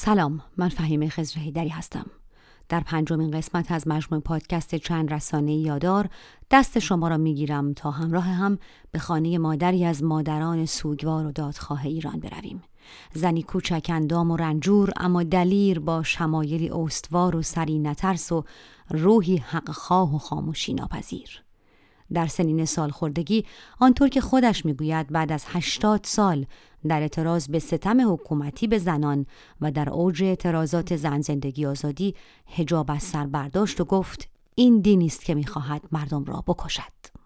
[0.00, 2.06] سلام من فهیم خزرهیدری هستم.
[2.68, 6.08] در پنجمین قسمت از مجموع پادکست چند رسانه یادار
[6.50, 8.58] دست شما را می‌گیرم تا همراه هم
[8.90, 12.62] به خانه مادری از مادران سوگوار و دادخواه ایران برویم.
[13.14, 18.44] زنی کوچک اندام و رنجور اما دلیر با شمایلی استوار و سری نترس و
[18.90, 21.42] روحی حقخواه و خاموشی ناپذیر.
[22.12, 23.44] در سنین سالخوردگی
[23.80, 26.46] آنطور که خودش می‌گوید بعد از هشتاد سال
[26.88, 29.26] در اعتراض به ستم حکومتی به زنان
[29.60, 32.14] و در اوج اعتراضات زن زندگی آزادی
[32.46, 37.18] هجاب از سر برداشت و گفت این دینی است که می‌خواهد مردم را بکشد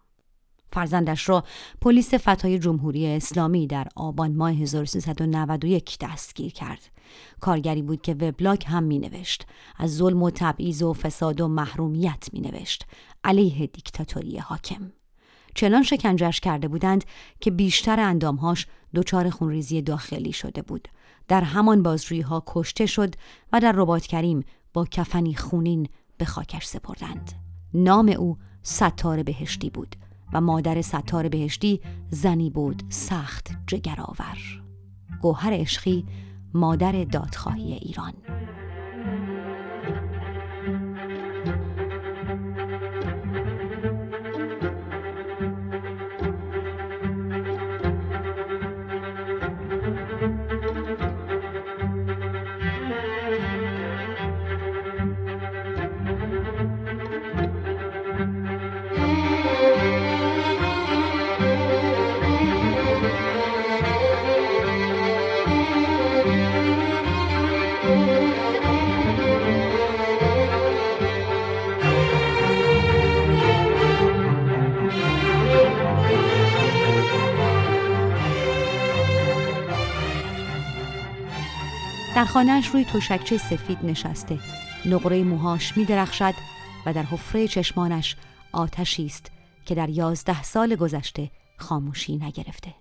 [0.72, 1.44] فرزندش را
[1.80, 6.90] پلیس فتای جمهوری اسلامی در آبان ماه 1391 دستگیر کرد.
[7.40, 9.46] کارگری بود که وبلاگ هم می نوشت.
[9.76, 12.86] از ظلم و تبعیض و فساد و محرومیت می نوشت.
[13.24, 14.92] علیه دیکتاتوری حاکم.
[15.54, 17.04] چنان شکنجش کرده بودند
[17.40, 20.88] که بیشتر اندامهاش دچار خونریزی داخلی شده بود.
[21.28, 23.14] در همان بازرویی ها کشته شد
[23.52, 25.88] و در ربات کریم با کفنی خونین
[26.18, 27.32] به خاکش سپردند.
[27.74, 29.96] نام او ستار بهشتی بود
[30.32, 31.80] و مادر ستار بهشتی
[32.10, 34.62] زنی بود سخت جگرآور.
[35.22, 36.04] گوهر عشقی
[36.54, 38.12] مادر دادخواهی ایران
[82.22, 84.38] در خانهاش روی توشکچه سفید نشسته.
[84.84, 86.34] نقره موهاش می درخشد
[86.86, 88.16] و در حفره چشمانش
[88.52, 89.30] آتشی است
[89.66, 92.74] که در یازده سال گذشته خاموشی نگرفته.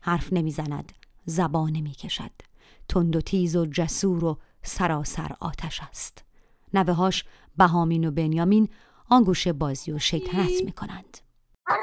[0.00, 0.92] حرف نمی‌زند
[1.26, 2.30] زبان نمی کشد
[2.88, 6.24] تند و تیز و جسور و سراسر آتش است.
[6.74, 7.24] نوههاش
[7.56, 8.68] بهامین و بنیامین
[9.10, 11.18] آنگوش بازی و شیطنت می کنند
[11.66, 11.80] آره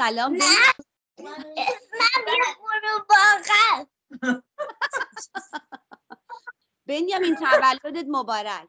[0.00, 0.32] سلام.
[0.32, 0.44] نه
[1.18, 2.28] اسمم
[6.86, 8.68] بنیامین تولدت مبارک.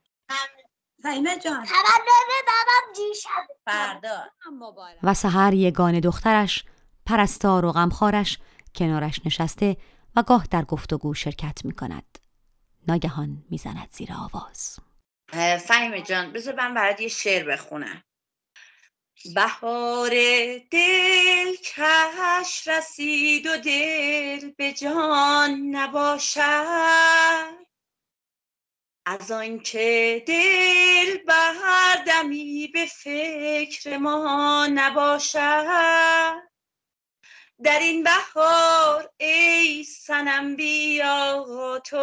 [1.04, 1.66] فهیمه جان.
[1.66, 3.48] تولد بابام دیشب.
[3.66, 4.24] فردا.
[5.04, 6.66] و سهر یگان دخترش
[7.06, 8.40] پرستار و غمخارش
[8.76, 9.78] کنارش نشسته
[10.16, 12.20] و گاه در گفتگو شرکت می کند
[12.88, 14.80] ناگهان می‌زند زیر آواز.
[15.68, 18.04] فهیمه جان بذار من برات یه شعر بخونم.
[19.26, 20.10] بهار
[20.72, 27.60] دل کش رسید و دل به جان نباشد.
[29.06, 36.50] از آنکه دل بهر دمی به فکر ما نباشد.
[37.64, 41.98] در این بهار ای سنم بیا تو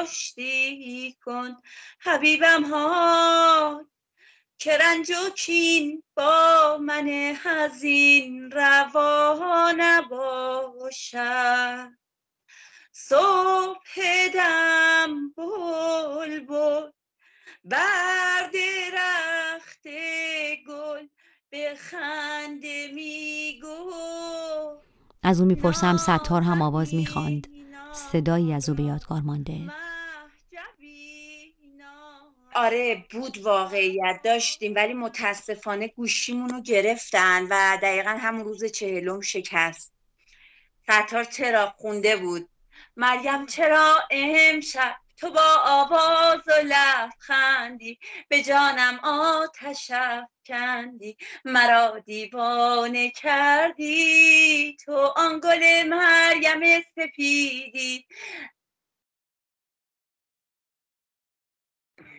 [0.00, 1.56] آشتی کن
[2.00, 3.80] حبیبم ها.
[4.58, 11.16] که رنج و کین با من هزین روا نباشد.
[12.92, 16.90] صبح دم بل بل
[17.64, 19.86] بر درخت
[20.68, 21.06] گل
[21.50, 23.92] به خنده میگو
[25.22, 27.46] از او می‌پرسم ستار هم آواز می‌خواند.
[27.92, 29.60] صدایی از او به یادگار مانده.
[32.56, 39.92] آره بود واقعیت داشتیم ولی متاسفانه گوشیمون رو گرفتن و دقیقا همون روز چهلم شکست.
[40.82, 42.48] ستار چرا خونده بود.
[42.96, 49.90] مریم چرا امشب تو با آواز و لبخندی به جانم آتش
[50.46, 58.06] کندی مرا دیوانه کردی؟ تو آن گل مریم سپیدی؟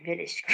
[0.08, 0.42] ولش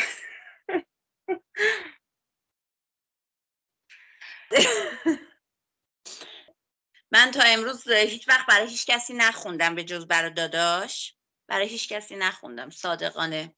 [7.14, 11.16] من تا امروز هیچ وقت برای هیچ کسی نخوندم به جز برای داداش.
[11.48, 13.56] برای هیچ کسی نخوندم صادقانه.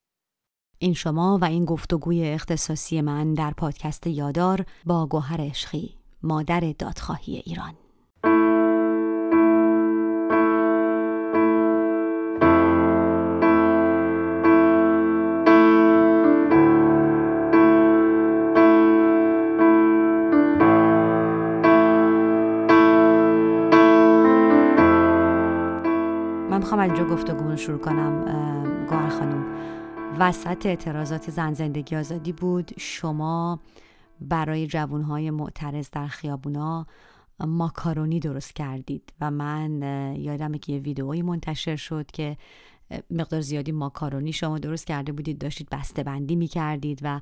[0.80, 7.44] این شما و این گفتگوی اختصاصی من در پادکست یادار با گوهر عشقی مادر دادخواهی
[7.46, 7.85] ایران.
[26.86, 28.26] اینجا گفتگو شروع کنم
[28.90, 29.46] گوهر خانم.
[30.20, 32.72] وسط اعتراضات زن زندگی آزادی بود.
[32.78, 33.60] شما
[34.22, 36.88] برای جوانهای معترض در خیابونا
[37.40, 39.82] ماکارونی درست کردید و من
[40.18, 42.38] یادمه که یه ویدئویی منتشر شد که
[43.10, 47.22] مقدار زیادی ماکارونی شما درست کرده بودید داشتید بسته بندی می کردید و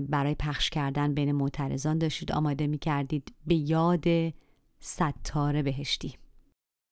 [0.00, 4.04] برای پخش کردن بین معترضان داشتید آماده می کردید به یاد
[4.80, 6.23] ستاره بهشتی.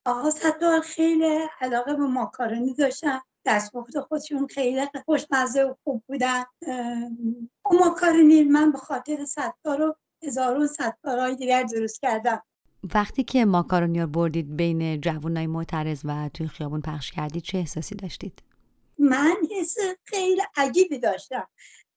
[0.04, 6.44] آقا ستار خیلی علاقه به ماکارونی داشتن دستپخت خودشون خیلی خوشمزه و خوب بودن.
[7.64, 12.43] اون ماکارونی من به خاطر ستار رو هزارون ستارهای دیگر درست کردم.
[12.94, 17.94] وقتی که ماکارونی رو بردید بین جوانای معترض و توی خیابون پخش کردید چه احساسی
[17.94, 18.43] داشتید؟
[18.99, 21.49] من حس خیلی عجیبی داشتم.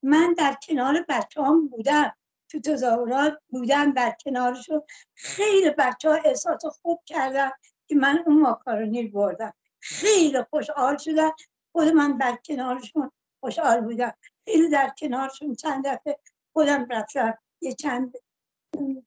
[0.04, 2.16] من در کنار بچه هم بودم.
[2.50, 4.81] تو تظاهرات بودم در کنارشون
[5.16, 7.52] خیلی بچه ها احساس خوب کردم
[7.88, 9.54] که من اون ماکارونی بردم.
[9.80, 11.32] خیلی خوشحال شدم.
[11.72, 14.14] خود من در کنارشون خوشحال بودم.
[14.46, 16.20] خیلی در کنارشون چند دفعه
[16.54, 17.34] خودم رفتم.
[17.62, 18.14] یه چند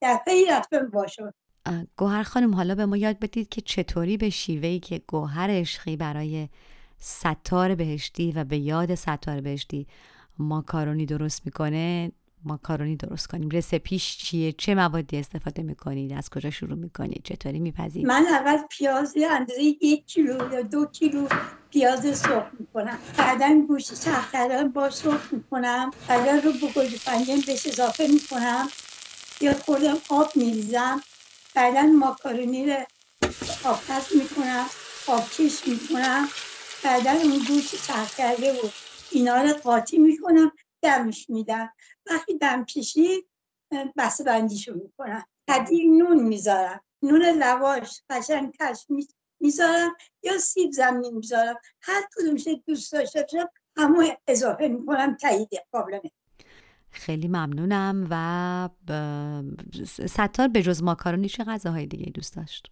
[0.02, 1.32] دفعه رفتم باشون.
[1.96, 6.48] گوهر خانم حالا به ما یاد بدید که چطوری به شیوهی که گوهر عشقی برای
[6.98, 9.86] ستار بهشتی و به یاد ستار بهشتی
[10.38, 12.12] ماکارونی درست می‌کنه
[12.44, 13.48] ماکارونی درست کنیم.
[13.48, 19.14] رسپیش چیه؟ چه موادی استفاده می‌کنید از کجا شروع می‌کنید چطوری میپذید من اول پیاز
[19.30, 21.28] اندازه یک کیلو یا دو کیلو
[21.70, 22.98] پیاز سرخ می‌کنم.
[23.18, 25.90] بعدا گوشت کردن با سرخ می‌کنم.
[26.08, 28.68] بعدا رو به پنجم بهش اضافه می‌کنم.
[29.40, 31.00] یا خوردم آب میریزم.
[31.54, 32.76] بعدا ماکارونی رو
[33.64, 34.66] آبپس می‌کنم.
[35.06, 36.28] آبکش می‌کنم.
[36.84, 38.68] بعدا اون گوشت کرده و
[39.10, 40.52] اینا رو قاطی می‌کنم.
[40.82, 41.72] دمش میدم.
[42.10, 43.28] وقتی دم کشید
[43.96, 45.24] بسته بندیشو می‌کنم.
[45.48, 46.80] تدیر نون می‌ذارم.
[47.02, 48.86] نون لواش قشنگ کش
[49.40, 51.56] می‌ذارم یا سیب زمین می‌ذارم.
[51.82, 56.10] هر کدومش دوست داشته باشم همو اضافه می‌کنم تایید قابلمه
[56.90, 58.68] خیلی ممنونم و
[59.86, 62.66] ستار به جز ماکارونی چه غذاهای دیگه دوست داشت؟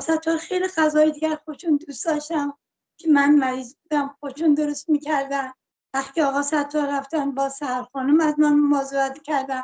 [0.00, 2.58] ستار خیلی غذاهای دیگر خودشون دوست داشتم.
[2.96, 5.52] که من مریض بودم خودشون درست می‌کردن.
[5.94, 9.62] وقتی آقا ستار رفتن با سرخانم از من مواظبت کردن.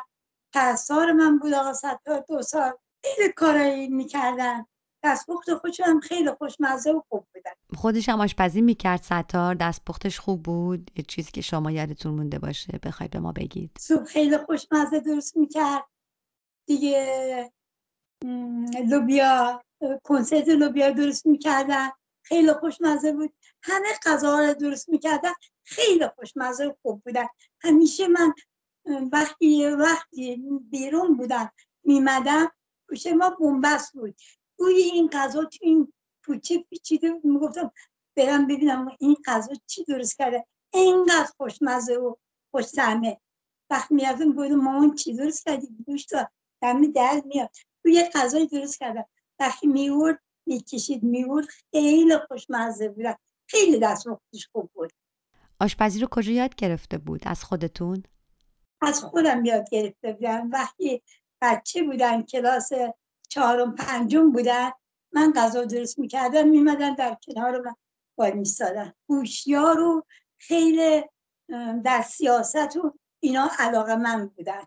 [0.53, 2.71] پسار من بود آقا ستار دو سال
[3.05, 4.65] خیلی کارایی می‌کردن.
[5.03, 7.51] دستپخت خودشون هم خیلی خوشمزه و خوب بودن.
[7.77, 10.91] خودش هم آشپزی می‌کرد ستار دستپختش خوب بود.
[10.95, 13.71] یه چیزی که شما یادتون مونده باشه بخواید به ما بگید.
[13.79, 15.83] سوپ خیلی خوشمزه درست می‌کرد.
[16.67, 17.51] دیگه
[18.89, 19.61] لوبیا
[20.03, 21.89] کنسرت لوبیا درست می‌کردن.
[22.31, 23.33] خیلی خوشمزه بود.
[23.63, 25.31] همه غذاها رو درست می‌کردن.
[25.63, 27.27] خیلی خوشمزه و خوب بودن.
[27.61, 28.33] همیشه من
[29.11, 31.51] وقتی وقتی بیرون بودم
[31.83, 32.51] میمدم
[32.89, 34.15] گوش ما بومبست بود.
[34.57, 35.93] بوی این غذا تو این
[36.23, 37.71] پوچه پیچیده می‌گفتم
[38.15, 40.45] برم ببینم این غذا چی درست کرده.
[40.73, 42.15] اینقدر خوشمزه و
[42.51, 43.21] خوشتمه
[43.69, 46.29] وقتی میادم گفتم مامان چی درست کردی؟ گوش تا
[46.61, 47.49] دم در میاد.
[47.83, 49.05] تو یه غذای درست کردم.
[49.39, 53.05] وقتی میورد می‌کشید میورد خیلی خوشمزه بود.
[53.47, 54.07] خیلی دست
[54.51, 54.91] خوب بود.
[55.59, 58.03] آشپزی رو کجا یاد گرفته بود؟ از خودتون؟
[58.81, 60.49] از خودم یاد گرفته بودم.
[60.51, 61.03] وقتی
[61.41, 62.69] بچه بودن کلاس
[63.29, 64.71] چهارم پنجم بودن
[65.11, 67.75] من غذا درست می‌کردم میمدن در کنار من
[68.17, 70.05] وای میستادن گوشیا رو
[70.37, 71.03] خیلی
[71.83, 74.63] در سیاست و اینا علاقه من بودن.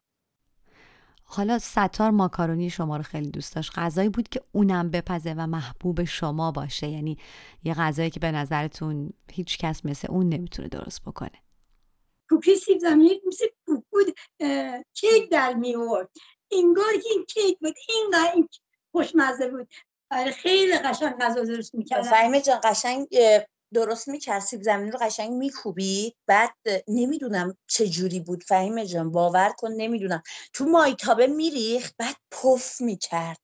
[1.24, 3.72] حالا ستار ماکارونی شما رو خیلی دوست داشت.
[3.78, 6.88] غذایی بود که اونم بپزه و محبوب شما باشه.
[6.88, 7.18] یعنی
[7.64, 11.42] یه غذایی که به نظرتون هیچ کس مثل اون نمی‌تونه درست بکنه.
[12.28, 13.46] کوکی سیب زمینی مثل
[13.90, 14.06] بود
[14.94, 16.10] کیک در میورد
[16.52, 18.48] انگار این کیک بود اینقدر این
[18.92, 19.68] خوشمزه بود.
[20.10, 23.08] آره خیلی قشنگ غذا درست می‌کرد فهیمه جان قشنگ
[23.74, 26.16] درست می‌کرد سیب زمینی رو قشنگ میکوبید.
[26.26, 26.54] بعد
[26.88, 27.56] نمی‌دونم
[27.90, 28.44] جوری بود.
[28.44, 30.22] فهیمه جان باور کن نمی‌دونم.
[30.52, 33.40] تو مایتابه میریخت بعد پف می‌کرد.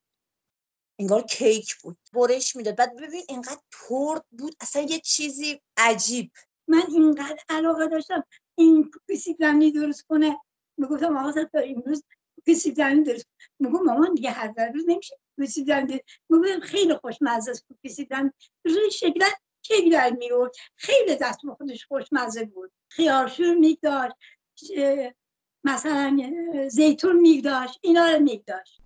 [0.99, 1.99] انگار کیک بود.
[2.12, 2.76] برش می‌داد.
[2.76, 4.56] بعد ببین اینقدر ترد بود.
[4.60, 6.30] اصلا یه چیزی عجیب.
[6.68, 8.25] من اینقدر علاقه داشتم.
[8.58, 10.38] این سیب زمینی درست کنه.
[10.76, 12.04] می‌گفتم آقا تا امروز
[12.56, 13.26] سیب زمینی درست
[13.58, 15.16] میگم مامان دیگه هر روز نمیشه
[15.49, 16.00] سیب زمینی
[16.62, 18.30] خیلی خوشمزه است سیب زمینی.
[18.64, 19.25] روی شکل
[19.62, 22.73] کیک در میورد خیلی دست خودش خوشمزه بود.
[22.88, 24.14] خیارشور میگداشت
[25.64, 26.19] مثلا
[26.69, 28.81] زیتون میگداشت اینا رو میگداشت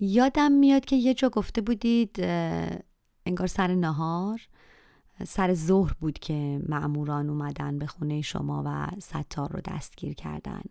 [0.00, 2.16] یادم میاد که یه جا گفته بودید
[3.26, 4.48] انگار سر نهار
[5.26, 10.62] سر ظهر بود که معموران اومدن به خونه شما و ستار رو دستگیر کردن.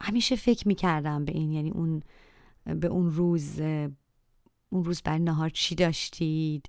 [0.00, 2.02] همیشه فکر می‌کردم به این یعنی اون
[2.64, 3.60] به اون روز
[4.68, 6.68] اون روز برای نهار چی داشتید؟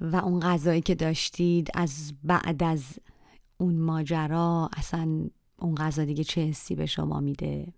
[0.00, 2.84] و اون غذایی که داشتید از بعد از
[3.58, 7.72] اون ماجرا اصلا اون غذا دیگه چه حسی به شما میده؟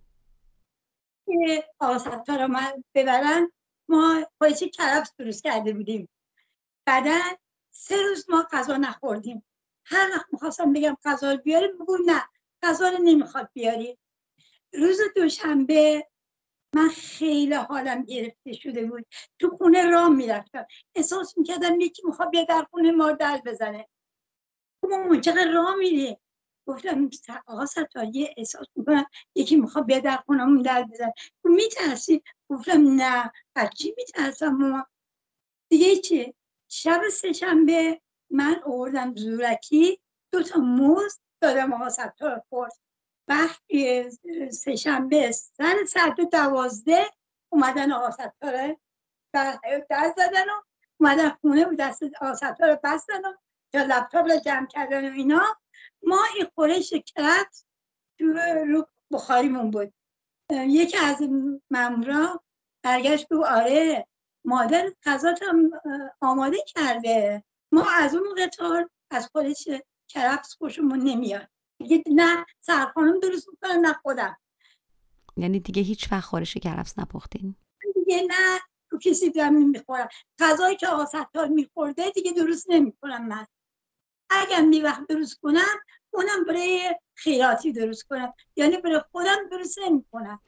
[1.79, 3.53] آسفتا رو من ببرن
[3.89, 6.09] ما پایچه کرفس درست کرده بودیم.
[6.87, 7.19] بعدا
[7.71, 9.45] سه روز ما غذا نخوردیم.
[9.85, 12.23] هر وقت می‌خواستم بگم غذا بیاریم بگو نه
[12.63, 13.99] غذا رو نمی‌خواد بیاری.
[14.75, 16.07] روز دوشنبه
[16.75, 19.07] من خیلی حالم گرفته شده بود.
[19.39, 20.67] تو خونه راه می‌رفتم.
[20.95, 23.89] احساس می‌کردم یکی می‌خواد بیا در خونه ما در بزنه.
[24.83, 26.17] ما چقدر راه میری
[26.67, 27.11] گفتم
[27.47, 27.65] آقا
[28.13, 31.13] یه احساس می‌کنم یکی می‌خواد بیا در خونمون در بزنه.
[31.45, 33.33] میترسی؟ گفتم نه.
[33.57, 34.87] از چی میترسم؟ ماما
[35.71, 36.35] دیگه چی؟
[36.71, 40.01] شب سهشنبه من آوردم زورکی.
[40.33, 42.73] دو تا موز دادم آقا ستار خورد
[43.29, 44.11] وقتی
[44.51, 47.07] سهشنبه سر ساعت دوازده
[47.53, 48.77] اومدن آقا ستاره
[49.91, 50.63] دست زدن و
[51.01, 53.33] اومدن خونه و دست آقا ستاره بستن و
[53.75, 55.43] یا لپتاپ رو جمع کردن و اینا.
[56.03, 57.57] ما این خورش کرد
[58.19, 58.25] تو
[58.67, 59.95] رو بخاریمون بود.
[60.51, 61.17] یکی از
[61.71, 62.43] ممورا
[62.83, 64.07] برگشت گفت آره
[64.45, 65.41] مادر غذات
[66.21, 67.45] آماده کرده.
[67.73, 69.69] ما از اون قطار از خودش
[70.09, 71.49] کرفس خوشمون نمیاد.
[71.79, 74.37] دیگه نه سرخانم درست می‌کنه نه خودم.
[75.37, 77.55] یعنی دیگه هیچ وقت خورش کرفس نپختین؟
[77.95, 80.09] دیگه نه تو کسی دارم نمی‌خورم
[80.39, 83.47] غذایی که آقا ستار میخورده دیگه درست نمی‌کنم من.
[84.31, 85.77] اگر می وقت درست کنم
[86.11, 88.33] اونم برای خیراتی درست کنم.
[88.57, 90.41] یعنی برای خودم درست نمی‌کنم.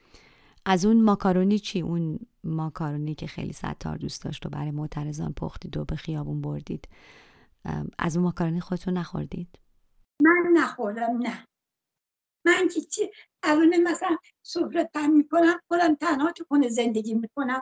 [0.65, 5.77] از اون ماکارونی چی؟ اون ماکارونی که خیلی ستار دوست داشت و برای معترضان پختید
[5.77, 6.87] و به خیابون بردید.
[7.99, 9.59] از اون ماکارونی خودتون نخوردید؟
[10.53, 11.47] نخوردم نه.
[12.45, 13.11] من که چی
[13.43, 17.61] الان مثلا سفره پن می‌کنم خودم تنها تو خونه زندگی می‌کنم.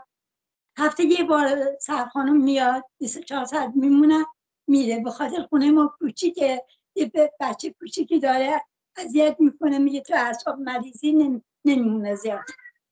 [0.77, 4.25] هفته یه بار سرخانم میاد 24 ساعت میمونم
[4.67, 4.99] میره.
[4.99, 6.63] به خاطر خونه ما کوچیکه
[6.95, 8.61] یه بچه کوچیکی داره
[8.97, 12.45] اذیت می‌کنه میگه تو اعصاب مریضی نمیمونه زیاد.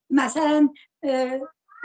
[0.09, 0.69] مثلا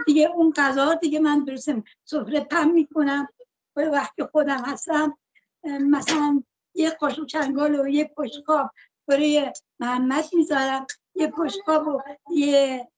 [0.06, 3.28] دیگه اون غذا دیگه من درستم سفره پم می‌کنم
[3.76, 5.18] وقتی خودم هستم.
[5.64, 6.42] مثلا
[6.74, 8.70] یه قاشق چنگال و یه پشکاب
[9.08, 10.86] برای محمد می‌ذارم.
[11.14, 12.88] یه پشکاب و یه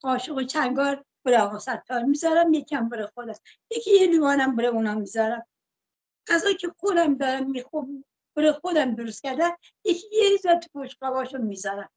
[0.00, 2.54] قاشق چنگال برای آقا ستار می‌ذارم.
[2.54, 3.34] یکم برای خودم
[3.70, 5.46] یکی یه لیوانم برای اونا می‌ذارم.
[6.28, 8.04] غذا که خودم دارم می‌خوام
[8.36, 9.56] برای خودم درست کردم.
[9.84, 11.90] یکی یه ریزا تو می‌ذارم.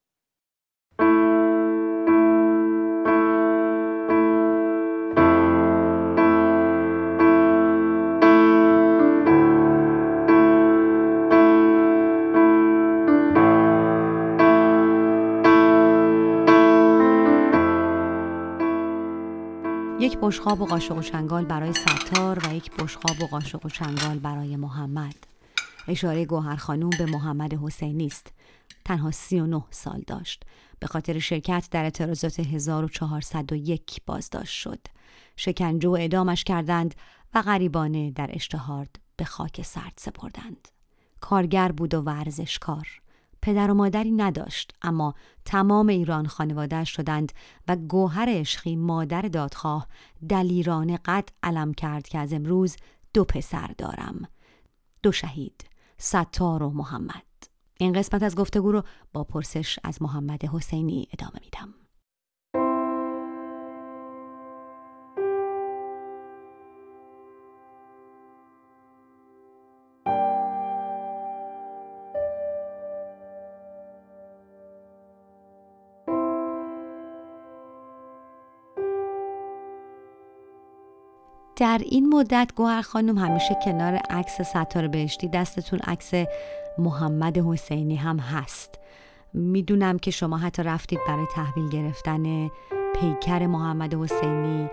[20.26, 24.56] بشخاب و قاشق و چنگال برای ستار و یک بشخاب و قاشق و چنگال برای
[24.56, 25.16] محمد.
[25.88, 28.34] اشاره گوهر خانوم به محمد حسینی است.
[28.86, 30.44] تنها 39 سال داشت.
[30.80, 34.80] به خاطر شرکت در اعتراضات 1401 بازداشت شد.
[35.36, 36.96] شکنجه و اعدامش کردند
[37.34, 40.68] و غریبانه در اشتهارد به خاک سرد سپردند.
[41.20, 43.02] کارگر بود و ورزشکار.
[43.46, 45.14] پدر و مادری نداشت اما
[45.46, 47.32] تمام ایران خانواده شدند
[47.68, 49.88] و گوهر عشقی مادر دادخواه
[50.30, 52.76] دلیرانه قد علم کرد که از امروز
[53.14, 54.28] دو پسر دارم
[55.04, 55.66] دو شهید
[55.98, 57.24] ستار و محمد.
[57.78, 58.84] این قسمت از گفتگو رو
[59.14, 61.85] با پرسش از محمد حسینی ادامه میدم.
[81.58, 86.12] در این مدت گوهر خانم همیشه کنار عکس ستاره بهشتی دستتون عکس
[86.78, 88.80] محمد حسینی هم هست.
[89.34, 92.50] می‌دونم که شما حتی رفتید برای تحویل گرفتن
[92.96, 94.70] پیکر محمد حسینی.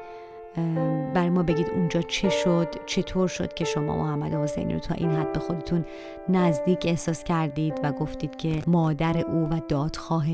[1.15, 5.11] برای ما بگید اونجا چه شد چطور شد که شما محمد حسینی رو تا این
[5.11, 5.85] حد به خودتون
[6.29, 10.25] نزدیک احساس کردید و گفتید که مادر او و دادخواه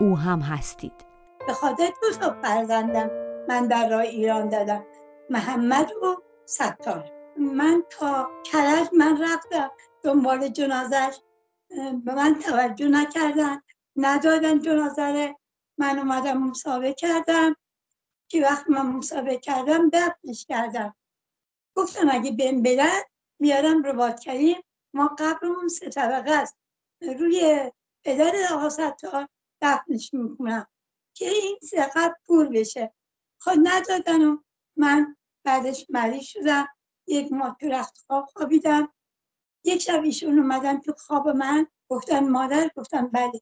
[0.00, 1.06] او هم هستید؟
[1.46, 1.88] به خاطر
[2.20, 3.10] تا فرزندم
[3.48, 4.82] من در راه ایران دادم.
[5.30, 7.10] محمد و ستار.
[7.36, 9.70] من تا کرج من رفتم.
[10.02, 11.16] دنبال جنازش.
[12.04, 13.62] به من توجه نکردن
[13.96, 15.36] ندادن جنازه.
[15.78, 17.56] من اومدم مسابقه کردم.
[18.28, 20.94] که وقت من مسابقه کردم دفنش کردم.
[21.74, 23.00] گفتم اگه بهم بدن
[23.38, 24.62] میارم رباط کریم.
[24.94, 26.56] ما قبرمون سه طبقه است.
[27.00, 27.70] روی
[28.04, 29.28] پدر آقا ستار
[29.62, 30.66] دفنش می‌کنم.
[31.14, 31.90] که این سه
[32.26, 32.92] پور بشه.
[33.40, 34.38] خود خب ندادن و
[34.76, 36.68] من بعدش مریض شدم.
[37.06, 38.92] یک ماه تو رخت خواب خوابیدم.
[39.64, 41.66] یک شب ایشون اومدن تو خواب من.
[41.88, 43.40] گفتن مادر گفتم بله.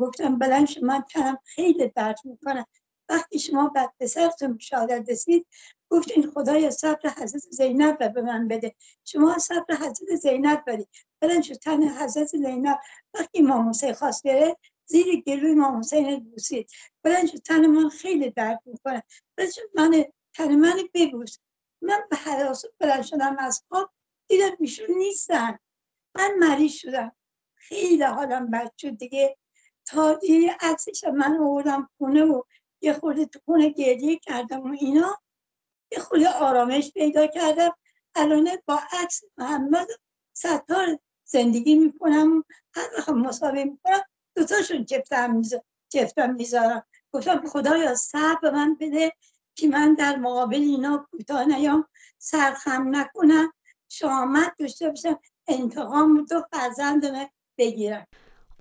[0.00, 2.66] گفتم بلند من تنم خیلی درد می‌کنه.
[3.08, 5.46] وقتی شما بعد پسرتون شهادت رسید
[5.90, 8.74] گفتین خدای صبر حضرت زینب رو به من بده.
[9.04, 10.88] شما صبر حضرت زینب بدید
[11.20, 12.78] بلند شد تن حضرت زینب.
[13.14, 14.56] وقتی امام حسین خواست بره
[14.86, 16.70] زیر گلوی امام حسین بوسید.
[17.02, 19.02] بلند شد تن من خیلی درد می‌کنه.
[19.36, 20.04] بلند من
[20.38, 21.38] تن من ببوس.
[21.82, 23.90] من به حراس بلند شدم از خواب
[24.28, 25.58] دیدم ایشون نیستن.
[26.16, 27.12] من مریض شدم.
[27.54, 29.36] خیلی حالم بد شد دیگه.
[29.86, 32.42] تا دیگه عکسش من آوردم خونه و
[32.80, 35.18] یه خورده تو خونه گریه کردم و اینا.
[35.92, 37.76] یه خورده آرامش پیدا کردم.
[38.14, 39.88] الان با عکس محمد
[40.32, 42.44] ستار زندگی می‌کنم.
[42.74, 44.02] هر وقت مسابقه می‌کنم
[44.36, 44.84] دوتاشون
[45.88, 46.86] چفتم می‌ذارم.
[47.12, 49.12] گفتم خدایا صبر من بده.
[49.58, 51.84] که من در مقابل اینا کوتاه نیام
[52.18, 53.52] سرخم نکنم
[53.88, 57.26] شامت داشته باشم انتقام دو فرزندم
[57.58, 58.04] بگیرم.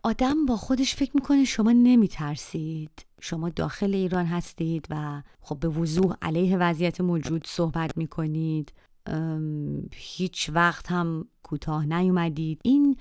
[0.04, 3.06] آدم با خودش فکر می‌کنه شما نمیترسید.
[3.22, 8.74] شما داخل ایران هستید و خب به وضوح علیه وضعیت موجود صحبت می‌کنید.
[9.94, 12.60] هیچ وقت هم کوتاه نیومدید.
[12.63, 12.98] این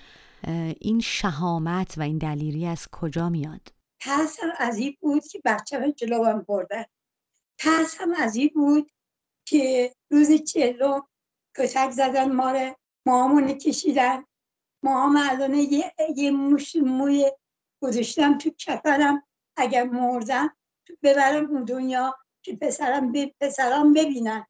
[0.81, 6.25] این شهامت و این دلیری از کجا میاد؟ ترسم از این بود که بچه جلو
[6.25, 6.43] هم
[7.57, 8.91] برده ترسم از این بود
[9.49, 11.01] که روز چلو
[11.57, 14.25] کتک زدن ماره مامون کشیدن.
[14.83, 17.33] ما الان یه, یه موش موی
[17.83, 19.23] گذاشتم تو کفرم
[19.57, 20.57] اگر مردم
[21.03, 23.27] ببرم اون دنیا که پسرم ب...
[23.41, 24.47] پسرم ببینن.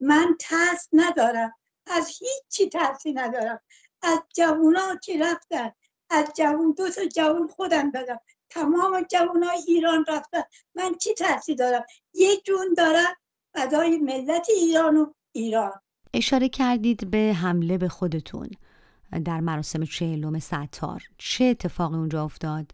[0.00, 1.54] من ترس ندارم.
[1.86, 3.60] از هیچی ترسی ندارم.
[4.02, 5.72] از جوونا که رفتن
[6.10, 8.20] از جوون دو تا جوون خودم دادم.
[8.56, 10.42] تمام جوون ایران رفتن.
[10.74, 11.84] من چی ترسی دارم؟
[12.14, 13.14] یه جون دارم
[13.54, 15.72] فدای ملت ایران و ایران.
[16.14, 18.48] اشاره کردید به حمله به خودتون
[19.24, 22.70] در مراسم چهلم ستار چه اتفاقی اونجا افتاد؟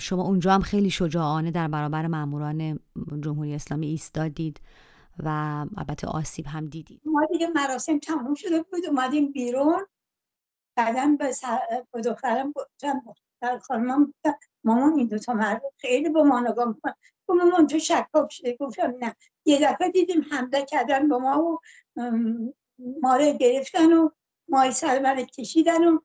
[0.00, 2.80] شما اونجا هم خیلی شجاعانه در برابر ماموران
[3.20, 4.60] جمهوری اسلامی ایستادید
[5.18, 5.28] و
[5.76, 7.00] البته آسیب هم دیدید.
[7.04, 9.86] ما دیگه مراسم تموم شده بود اومدیم بیرون.
[10.76, 11.58] بعدم به, سر...
[11.92, 12.52] به دخترم
[13.40, 14.14] در خانمم
[14.64, 16.92] مامان این دوتا مرد خیلی با ما نگاه میکن
[17.28, 19.16] مامان تو شکاک شده گفتم نه.
[19.44, 21.60] یه دفعه دیدیم حمله کردن با ما و
[23.02, 24.08] ما گرفتن و
[24.48, 25.98] مای سر من کشیدن و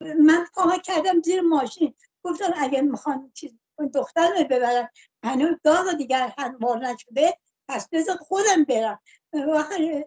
[0.00, 1.94] من پاها کردم زیر ماشین.
[2.22, 3.58] گفتن اگر می‌خوان چیز
[3.94, 4.88] دختر رو ببرن
[5.24, 7.38] هنوز داغ دیگر هموار نشده
[7.68, 9.00] پس بذار خودم برم.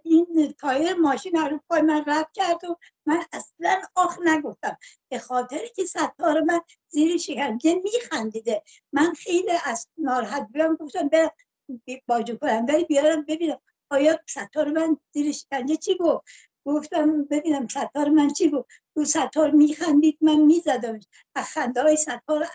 [0.03, 4.77] این تایر ماشین رو پای من رد کرد و من اصلا آخ نگفتم.
[5.09, 8.63] به خاطر که ستار من زیر شکنجه میخندیده.
[8.93, 10.75] من خیلی از ناراحت بودم.
[10.75, 11.29] گفتم برم
[12.07, 13.59] باجو کنم بیارم ببینم
[13.89, 16.25] آیا ستار من زیر شکنجه چی گفت؟
[16.65, 20.17] گفتم ببینم ستار من چی بود تو ستار میخندید.
[20.21, 21.03] من میزدمش.
[21.35, 22.47] از خنده های ستار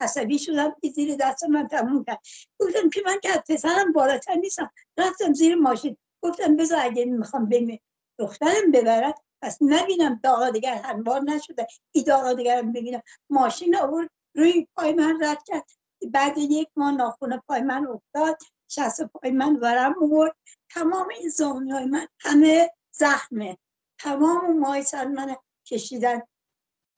[0.00, 2.20] عصبی شدم که زیر دست من تموم کرد.
[2.60, 4.70] گفتم که من که پسرم بالاتر نیستم.
[4.98, 5.96] رفتم زیر ماشین.
[6.26, 7.80] گفتم بذار اگه می‌خوام بیم
[8.18, 11.66] دخترم ببرد پس نبینم داغا دیگر هنبار نشده.
[11.92, 13.02] ای داغا دیگر ببینم.
[13.30, 15.64] ماشین آورد روی پای من رد کرد.
[16.12, 18.38] بعد یک ماه ناخون پای من افتاد.
[18.68, 20.36] شست پای من ورم آورد.
[20.70, 23.58] تمام این زانی های من همه زخمه.
[24.00, 25.36] تمام مای سر من
[25.66, 26.22] کشیدن.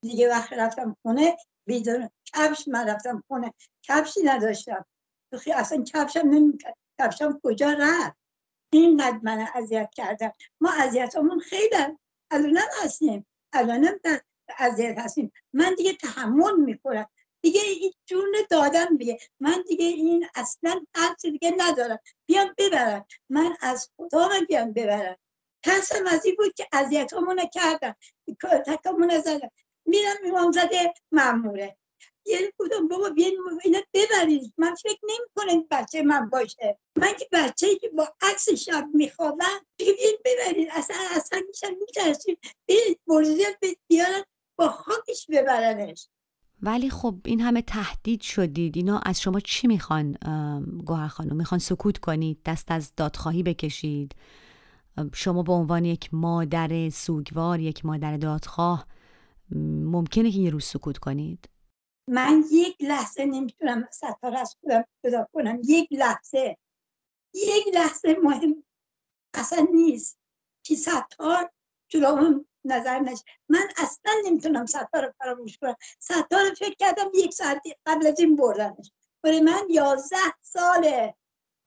[0.02, 1.36] دیگه وقت رفتم خونه.
[1.66, 3.54] بیدون کفش من رفتم خونه.
[3.82, 4.84] کفشی نداشتم.
[5.54, 6.76] اصلا کفشم نمی‌کرد.
[7.00, 8.27] کفشم کجا رفت؟
[8.72, 11.76] اینقدر من اذیت کردم ما اذیتمون خیلی
[12.30, 13.26] الانم هستیم.
[13.52, 14.20] الانم در
[14.58, 15.32] اذیت هستیم.
[15.52, 17.06] من دیگه تحمل می‌کنم
[17.40, 19.18] دیگه این جون دادم دیگه.
[19.40, 21.98] من دیگه این اصلا حرف دیگه ندارم.
[22.26, 23.06] بیام ببرم.
[23.30, 25.16] من از خدا بیام ببرم.
[25.62, 27.96] ترسم از این بود که اذیتمون کردم.
[28.66, 29.50] تکمون زدم.
[29.84, 31.76] میرم امام زده مموره
[32.26, 36.78] یه بودم بابا بیاین اینا ببرید من فکر نمی بچه من باشه.
[36.96, 42.38] من که بچه که با عکس شب میخوابم دیگه بیاین ببرید اصلا اصلا میشن میترسید
[42.66, 42.96] بیاین
[43.88, 44.22] بیارن
[44.56, 46.08] با خاکش ببرنش.
[46.62, 48.76] ولی خب این همه تهدید شدید.
[48.76, 50.12] اینا از شما چی می‌خوان
[50.86, 54.14] گوهر خانم؟ می‌خوان سکوت کنید دست از دادخواهی بکشید؟
[55.14, 58.86] شما به عنوان یک مادر سوگوار یک مادر دادخواه
[59.84, 61.48] ممکنه که یه روز سکوت کنید؟
[62.08, 65.60] من یک لحظه نمی‌تونم ستار از خودم جدا کنم.
[65.64, 66.56] یک لحظه.
[67.34, 68.64] یک لحظه مهم
[69.34, 70.18] اصلا نیست
[70.62, 71.50] که ستار
[71.88, 73.24] جلو نظر نشه.
[73.48, 75.76] من اصلا نمی‌تونم ستار رو فراموش کنم.
[75.98, 78.92] ستار فکر کردم یک ساعت قبل از این بردنش.
[79.22, 81.14] برای من یازده ساله.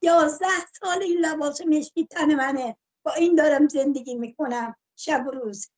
[0.02, 2.78] یازده سال این لباس مشکی تن منه.
[3.06, 4.76] با این دارم زندگی می‌کنم.
[4.96, 5.70] شب و روز.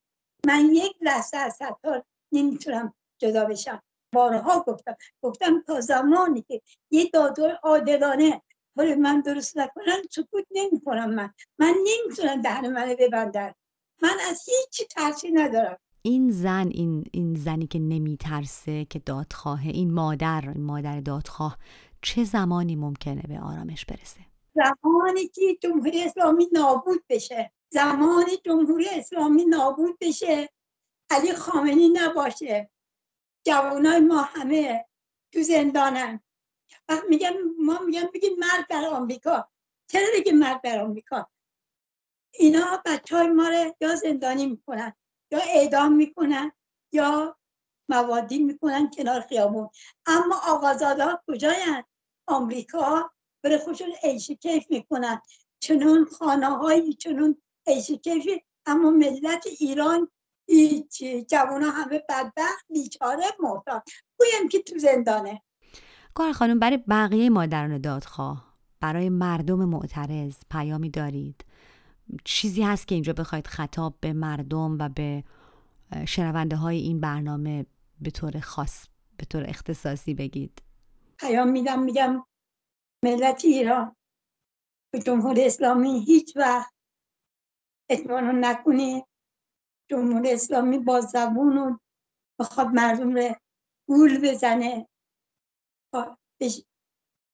[0.45, 3.84] من یک لحظه از ستار نمی‌تونم جدا بشم.
[4.13, 8.41] بارها گفتم گفتم تا زمانی که یه دادور عادلانه
[8.76, 11.34] ولی من درست نکنم سکوت نمی کنم من.
[11.60, 13.54] من نمی‌تونم دهن منو ببندن.
[14.02, 15.78] من از هیچی ترسی ندارم.
[16.02, 21.58] این زن این, این زنی که نمیترسه که دادخواهه این مادر این مادر دادخواه
[22.02, 24.19] چه زمانی ممکنه به آرامش برسه؟
[24.56, 27.52] زمانی که جمهوری اسلامی نابود بشه.
[27.69, 30.49] زمانی جمهوری اسلامی نابود بشه.
[31.10, 32.69] علی خامنی نباشه.
[33.45, 34.86] جوانای ما همه
[35.34, 36.19] تو زندانن.
[36.89, 39.49] وقت میگن ما میگن بگید مرد در آمریکا.
[39.88, 41.29] چرا بگید مرد در آمریکا؟
[42.34, 44.93] اینا بچه های ما رو یا زندانی می‌کنن
[45.32, 46.51] یا اعدام می‌کنن
[46.91, 47.38] یا
[47.89, 49.69] موادی می‌کنن کنار خیابون.
[50.06, 51.84] اما آقازادا کجاین
[52.27, 53.12] آمریکا
[53.43, 55.21] بره خوشون عیشی کیف می‌کنن.
[55.60, 60.12] چنون خانه هایی چنون عیشی کیفی اما ملت ایران
[60.47, 63.82] هیچ جوان همه بدبخت بیچاره محتاج
[64.19, 65.41] گویم که تو زندانه.
[66.13, 71.45] کار خانم برای بقیه مادران دادخواه برای مردم معترض پیامی دارید.
[72.23, 75.23] چیزی هست که اینجا بخواید خطاب به مردم و به
[76.08, 77.65] شنونده های این برنامه
[78.01, 80.62] به طور خاص به طور اختصاصی بگید؟
[81.19, 82.25] پیام میدم میگم
[83.03, 83.95] ملت ایران
[84.93, 86.73] به جمهور اسلامی هیچ وقت
[87.89, 89.03] اطمینان نکنید.
[89.89, 91.77] جمهور اسلامی با زبون و
[92.39, 93.35] بخواد مردم رو
[93.87, 94.89] گول بزنه.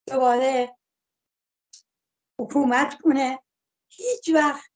[0.08, 0.78] دوباره
[2.42, 3.40] حکومت کنه.
[3.92, 4.72] هیچ وقت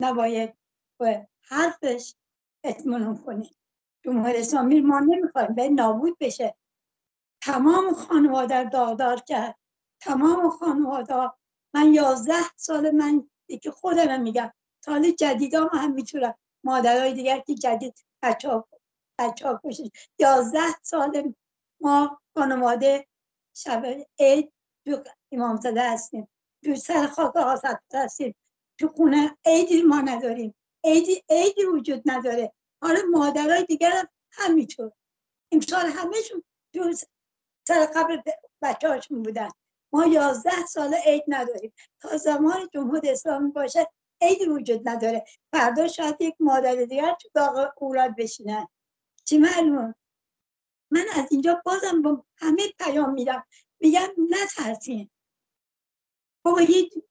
[0.00, 0.56] نباید
[1.00, 2.14] به حرفش
[2.64, 3.50] اطمینان کنه.
[4.04, 6.56] جمهور اسلامی ما نمی‌خوایم به نابود بشه.
[7.42, 9.58] تمام خانواده داغدار کرد.
[10.00, 11.30] تمام خانواده.
[11.74, 13.30] من یازده سال من
[13.62, 14.52] که خودم میگم.
[14.84, 16.34] سال جدیدام هم می‌تونم.
[16.64, 18.68] مادرهای دیگر که جدید بچه ها,
[19.18, 19.60] ها
[20.18, 21.34] یازده سال
[21.80, 23.06] ما خانواده
[23.54, 24.52] شب عید
[24.84, 25.02] تو
[25.60, 26.28] زده هستیم.
[26.64, 28.34] تو سر خاک آسد هستیم.
[28.78, 30.54] تو خونه عیدی ما نداریم.
[30.84, 32.52] عیدی عیدی وجود نداره.
[32.82, 34.92] حالا مادرهای دیگر هم همینطور.
[35.52, 36.42] امسال همهشون
[36.74, 36.92] تو
[37.68, 38.22] سر قبر
[38.62, 39.48] بچه هاشون بودن.
[39.92, 41.72] ما یازده سال عید نداریم.
[42.00, 43.86] تا زمان جمهور اسلامی باشه
[44.20, 45.24] عیدی وجود نداره.
[45.52, 48.68] فردا شاید یک مادر دیگر تو داغ اولاد بشینن.
[49.24, 49.94] چی معلوم
[50.92, 53.46] من از اینجا بازم با همه پیام میدم.
[53.80, 55.10] میگم نترسین.
[56.44, 56.62] بابا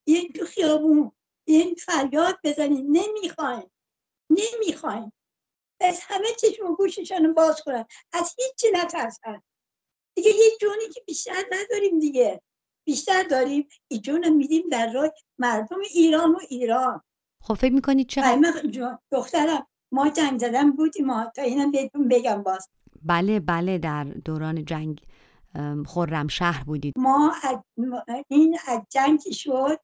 [0.05, 1.11] یه تو خیابون
[1.47, 2.97] یه فریاد بزنین.
[2.97, 3.69] نمی‌خواین.
[4.29, 5.11] نمی‌خواین.
[5.81, 7.85] از همه چشم گوششان باز کنن.
[8.13, 9.43] از هیچی نترسن.
[10.15, 12.41] دیگه یه جونی که بیشتر نداریم دیگه.
[12.89, 13.67] بیشتر داریم.
[13.87, 17.01] این جون میدیم در راه مردم ایران و ایران.
[17.41, 22.69] خب فکر می‌کنید چقدر؟ دخترم ما جنگ زدن بودیم ما تا اینم بهتون بگم باز.
[23.01, 25.01] بله بله در دوران جنگ
[25.85, 26.93] خورم شهر بودید.
[26.97, 27.57] ما از
[28.27, 29.79] این از جنگ شد.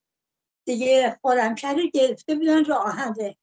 [0.68, 3.38] دیگه خورمشهر رو گرفته بودن راهنده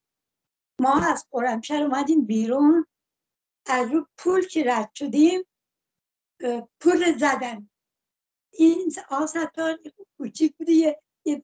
[0.81, 2.87] ما از خورمشهر اومدیم بیرون.
[3.67, 5.43] از رو پول که رد شدیم
[6.81, 7.69] پول زدن.
[8.53, 9.79] این آسطار
[10.19, 11.43] کوچیک بودی یه, یه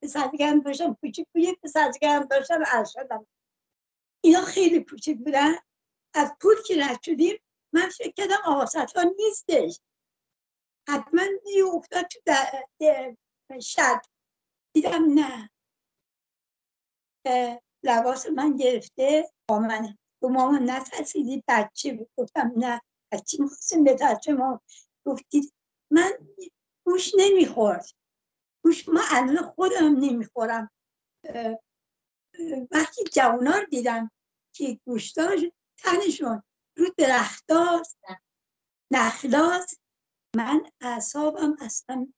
[0.60, 1.42] داشتم کوچیک بود.
[1.42, 3.26] یه پسرگرم داشتم ارشدم.
[4.20, 5.54] اینا خیلی کوچیک بودن.
[6.14, 7.00] از پول که رد
[7.72, 9.80] من فکر کردم آسطار نیستش.
[10.88, 12.20] حتما یه افتاد تو
[13.60, 14.02] شب
[14.72, 15.50] دیدم نه.
[17.82, 19.30] لباس من گرفته.
[19.48, 22.10] با من تو مامان نترسیدی بچه بود.
[22.16, 22.80] گفتم نه.
[23.12, 23.94] بچه می‌خواستیم به
[24.28, 24.60] ما؟
[25.06, 25.52] گفتید
[25.90, 26.12] من
[26.88, 27.86] گوش نمی‌خورد.
[28.64, 30.70] گوش ما الان خودم نمی‌خورم.
[32.70, 34.10] وقتی جوانا رو دیدم
[34.54, 35.40] که گوشتاش
[35.78, 36.42] تنشون
[36.76, 37.98] رو درختاست
[38.92, 39.80] نخلاست.
[40.36, 42.12] من اعصابم اصلا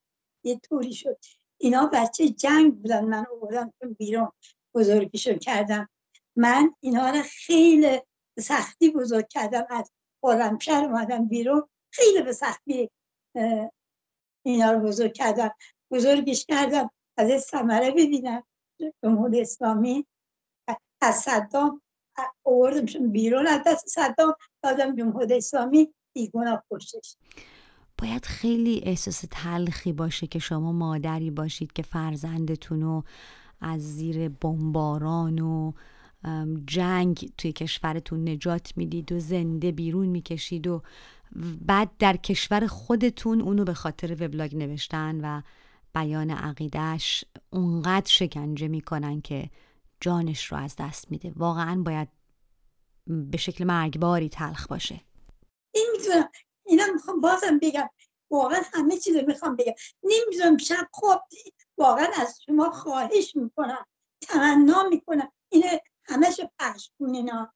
[0.44, 1.18] یه طوری شد.
[1.60, 4.32] اینا بچه جنگ بودن من آوردم بیرون
[4.74, 5.88] بزرگیشون کردم.
[6.36, 8.02] من اینا رو خیلی
[8.38, 9.66] سختی بزرگ کردم.
[9.70, 9.90] از
[10.60, 12.90] شهر اومدم بیرون خیلی به سختی
[14.42, 15.50] اینا رو بزرگ کردم.
[15.90, 16.90] بزرگش کردم.
[17.16, 18.42] از ثمره ببینم.
[19.02, 20.06] جمهور اسلامی.
[21.00, 21.82] از صدام.
[22.44, 24.34] آوردمشون بیرون از دست صدام.
[24.62, 25.88] دادم جمهور اسلامی.
[26.14, 27.16] دیگونا خوشش
[27.98, 33.04] باید خیلی احساس تلخی باشه که شما مادری باشید که فرزندتون رو
[33.60, 35.72] از زیر بمباران و
[36.66, 40.82] جنگ توی کشورتون نجات می‌دید و زنده بیرون می‌کشید و
[41.66, 45.42] بعد در کشور خودتون اونو به خاطر وبلاگ نوشتن و
[45.94, 49.50] بیان عقیدهش اونقدر شکنجه می‌کنن که
[50.00, 51.32] جانش رو از دست میده.
[51.36, 52.08] واقعا باید
[53.06, 55.00] به شکل مرگباری تلخ باشه.
[55.74, 56.28] این می‌تونم
[56.66, 57.88] اینا می‌خوام بازم بگم.
[58.30, 59.72] واقعا همه چیز رو می‌خوام بگم.
[60.02, 61.28] نمی‌دونم شب خواب
[61.78, 63.86] واقعا از شما خواهش می‌کنم.
[64.20, 65.32] تمنا می‌کنم.
[65.48, 67.52] اینه همش پخش کن اینا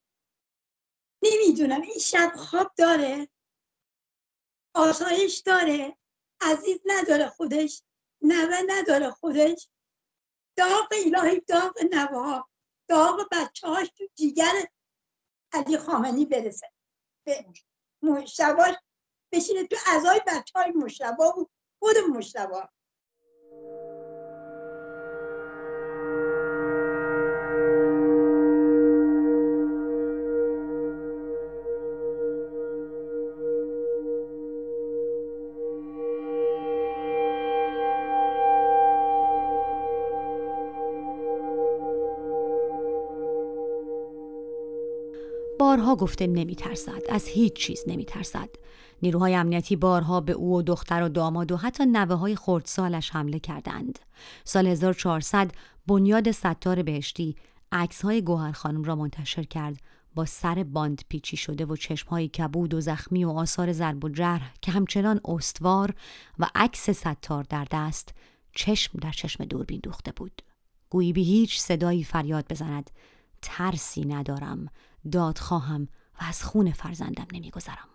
[1.23, 1.81] نمی‌دونم.
[1.81, 3.29] این شب خواب داره؟
[4.75, 5.97] آسایش داره.
[6.41, 7.83] عزیز نداره خودش
[8.23, 9.69] نوه نداره خودش.
[10.57, 12.43] داغ الهی داغ نوه
[12.89, 14.69] داغ بچه هاش تو دیگر
[15.53, 16.73] علی خامنی برسه.
[17.27, 17.47] به
[18.03, 18.75] مشتباش
[19.33, 22.69] بشینه تو ازای بچه های مشتبا و خود مشتبا
[45.77, 47.03] بارها گفته نمیترسد.
[47.09, 48.49] از هیچ چیز نمیترسد.
[49.03, 53.39] نیروهای امنیتی بارها به او و دختر و داماد و حتی نوه های خردسالش حمله
[53.39, 53.99] کردند.
[54.45, 55.51] سال 1400
[55.87, 57.37] بنیاد ستار بهشتی
[57.73, 59.77] عکس های گوهر خانم را منتشر کرد.
[60.15, 61.77] با سر باند پیچی شده و
[62.11, 65.95] های کبود و زخمی و آثار ضرب و جرح که همچنان استوار
[66.39, 68.15] و عکس ستار در دست
[68.53, 70.43] چشم در چشم دوربین دوخته بود.
[70.91, 72.91] گویی به هیچ صدایی فریاد بزند.
[73.43, 74.69] ترسی ندارم.
[75.13, 75.89] داد خواهم
[76.21, 77.89] و از خون فرزندم نمیگذرم.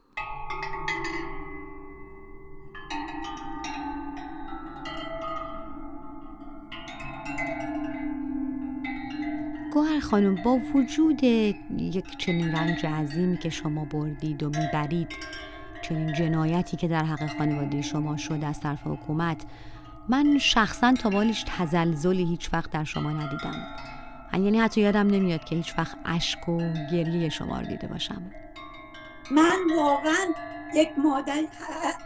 [9.74, 15.08] گوهر خانم با وجود یک چنین رنج عظیمی که شما بردید و می‌برید
[15.82, 19.46] چنین جنایتی که در حق خانواده شما شد از طرف حکومت
[20.10, 23.66] من شخصا تا بالیش تزلزلی هیچ وقت در شما ندیدم.
[24.34, 26.58] یعنی حتی یادم نمیاد که هیچ وقت اشک و
[26.92, 28.32] گریه شما رو دیده باشم.
[29.32, 30.34] من واقعا
[30.74, 31.44] یک مادر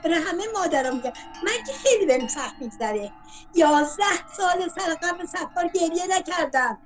[0.04, 1.12] برای همه مادرم میگم
[1.44, 3.12] من که خیلی بهم سخت میگذره.
[3.56, 6.78] یازده سال سر قبل سفار گریه نکردم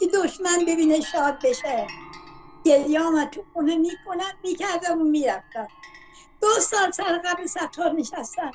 [0.00, 1.86] که دشمن ببینه شاد بشه.
[2.64, 5.68] گریه آمد تو خونه می‌کنم می‌کردم و می‌رفتم.
[6.42, 8.50] دو سال سر قبل سفار نشستم.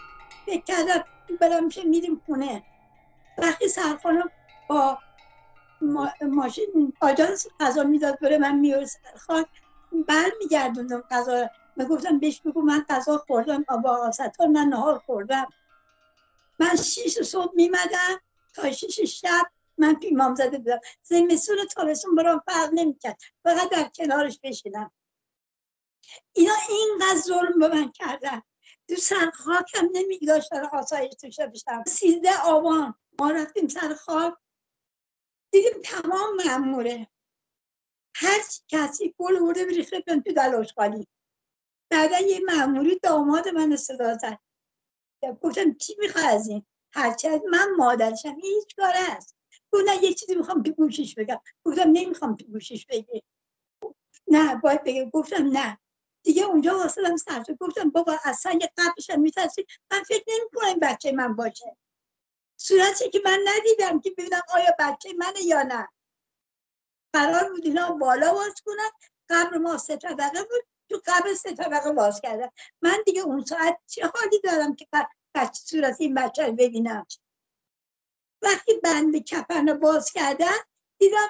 [0.45, 1.04] فکر کردم
[1.41, 2.63] برم میریم خونه.
[3.38, 4.30] وقتی سرخانم
[4.67, 4.97] با
[6.22, 9.48] ماشین آجانس غذا می‌داد بره من می‌رسه خاک
[10.08, 15.48] بر میگردوندم غذا من گفتم بهش بگو من غذا خوردم با آسطار من نهار خوردم.
[16.60, 18.22] من شیش صبح میمدم
[18.54, 19.46] تا شیش شب
[19.78, 20.80] من پیمام زده بودم.
[21.04, 23.18] زمستون تابستون برام فرق نمی‌کرد.
[23.44, 24.92] فقط در کنارش بشینم.
[26.34, 28.42] اینا اینقدر ظلم به من کردن.
[28.88, 32.96] تو سر خاکم نمیگذاشتن آسایش توشه بشم سیزده آبان.
[33.20, 34.34] ما رفتیم سر خاک
[35.52, 37.08] دیدیم تمام مأموره.
[38.16, 41.08] هر کسی گل برده بریخته بیان تو دلاش خالی
[41.92, 44.40] بعدا یه مأموری داماد من صدا زد.
[45.42, 49.36] گفتم چی می‌خوای از این؟ هرچی از من مادرشم هیچ کار است
[49.72, 51.42] گفت یه چیزی می‌خوام تو گوشش بگم.
[51.64, 53.24] گفتم نمی‌خوام تو گوشش بگی
[54.28, 55.80] نه باید بگم گفتم نه.
[56.24, 59.66] دیگه اونجا واسدم سر گفتم بابا اصلا یه قبلش هم میترسی.
[59.92, 61.78] من فکر نمی کنم بچه من باشه.
[62.62, 65.88] صورتی که من ندیدم که ببینم آیا بچه منه یا نه.
[67.13, 68.89] قرار بود اینا بالا باز کنن.
[69.30, 70.65] قبر ما سه طبقه بود.
[70.89, 72.50] تو قبر سه طبقه باز کردن.
[72.82, 74.88] من دیگه اون ساعت چه حالی دارم که
[75.36, 77.06] بچه صورت این بچه رو ببینم؟
[78.41, 80.58] وقتی بند کفن رو باز کردن
[80.98, 81.28] دیدم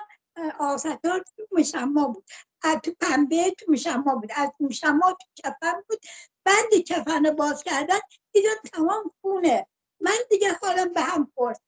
[0.59, 2.29] آستار تو مشما بود.
[2.61, 4.31] از تو پنبه تو مشما بود.
[4.35, 5.99] از مشما تو کفن بود.
[6.43, 7.99] بند کفن رو باز کردن
[8.31, 9.67] دیدم تمام خونه.
[9.99, 11.61] من دیگه حالم به هم خورد.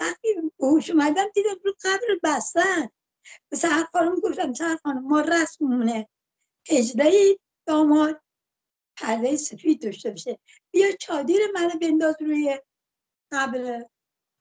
[0.00, 2.88] وقتی بهوش اومدم دیدم رو قبر بستن.
[3.48, 6.08] به سهر خانم گفتم سهر خانم ما رسمونه.
[6.70, 8.20] هجده داماد
[8.96, 10.38] پرده سفید داشته بشه
[10.70, 12.58] بیا چادیر منو بنداز روی
[13.32, 13.84] قبر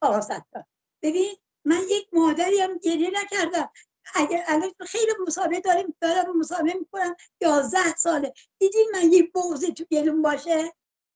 [0.01, 0.65] آقا ستار
[1.01, 3.71] ببین من یک مادری هم گریه نکردم.
[4.15, 7.15] اگر الان خیلی مسابقه داریم دارم مسابقه می‌کنم.
[7.41, 8.33] یازده ساله.
[8.60, 10.73] دیدین من یک بغزی تو گلون باشه؟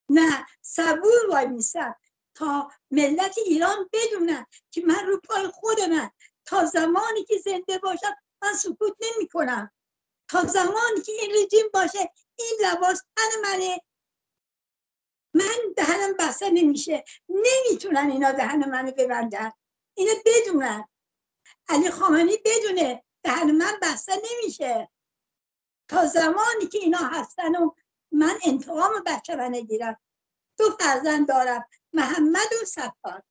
[0.10, 1.96] نه صبور وای میستم
[2.36, 6.12] تا ملت ایران بدونن که من رو پای خودمم
[6.46, 9.72] تا زمانی که زنده باشم من سکوت نمی کنم.
[10.28, 13.82] تا زمانی که این رژیم باشه این لباس تن منه.
[15.34, 17.04] من دهنم بسته نمیشه.
[17.30, 19.52] نمی‌تونن اینا دهن منو ببندن.
[19.94, 20.88] اینو بدونن.
[21.70, 24.89] علی خامنی بدونه دهن من بسته نمیشه.
[25.88, 27.72] تا زمانی که اینا هستن و
[28.12, 29.98] من انتقام بچه من نگیرم.
[30.58, 31.70] دو فرزند دارم.
[31.93, 33.23] محمد و سفار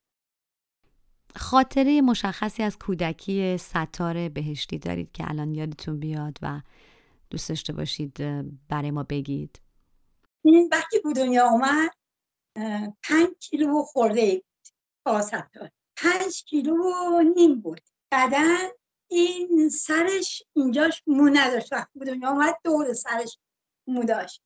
[1.35, 6.61] خاطره مشخصی از کودکی ستار بهشتی دارید که الان یادتون بیاد و
[7.29, 8.17] دوست داشته باشید
[8.69, 9.61] برای ما بگید.
[10.45, 11.91] این وقتی به دنیا اومد
[13.03, 14.43] پنج کیلو خورده بود
[15.05, 17.81] با ستار پنج کیلو و نیم بود.
[18.11, 18.57] بعدا
[19.07, 21.73] این سرش اینجاش مو نداشت.
[21.73, 23.37] وقتی به دنیا اومد دور سرش
[23.87, 24.41] مو داشت.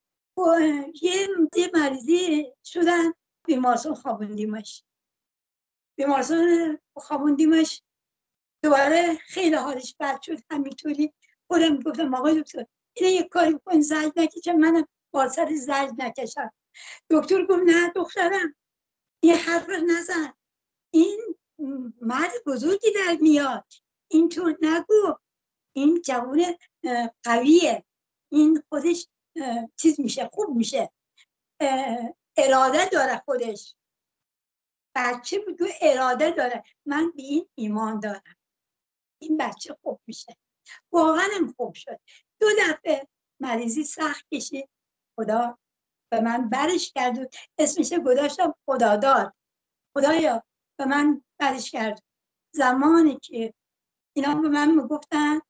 [1.02, 1.28] یه
[1.74, 3.14] مریضی شدن.
[3.46, 4.84] بیمارستان خوابوندیمش.
[5.98, 7.82] بیمارستان خوابوندیمش.
[8.64, 10.38] دوباره خیلی حالش بد شد.
[10.52, 11.14] همینطوری
[11.48, 16.52] خودم گفتم آقای دکتر اینه یک کاری کن زج نکشم منم با سر زج نکشم.
[17.10, 18.56] دکتر گفت نه دخترم
[19.24, 20.34] این حرف نزن.
[20.92, 21.36] این
[22.02, 23.66] مرد بزرگی در میاد.
[24.08, 25.16] اینطور نگو.
[25.74, 26.44] این جوان
[27.24, 27.86] قویه.
[28.32, 29.08] این خودش
[29.78, 30.92] چیز میشه خوب میشه.
[32.38, 33.76] اراده داره خودش.
[34.96, 36.64] بچه بگو اراده داره.
[36.86, 38.36] من به این ایمان دارم.
[39.22, 40.38] این بچه خوب میشه.
[40.92, 42.00] واقعا خوب شد.
[42.40, 43.08] دو دفعه
[43.40, 44.70] مریضی سخت کشید.
[45.16, 45.58] خدا
[46.12, 47.20] به من برش کرد.
[47.20, 47.26] و
[47.58, 49.34] اسمش گذاشتم خداداد.
[49.98, 50.44] خدایا
[50.80, 52.04] به من برش کرد.
[52.52, 53.54] زمانی که
[54.16, 55.42] اینا به من می‌گفتن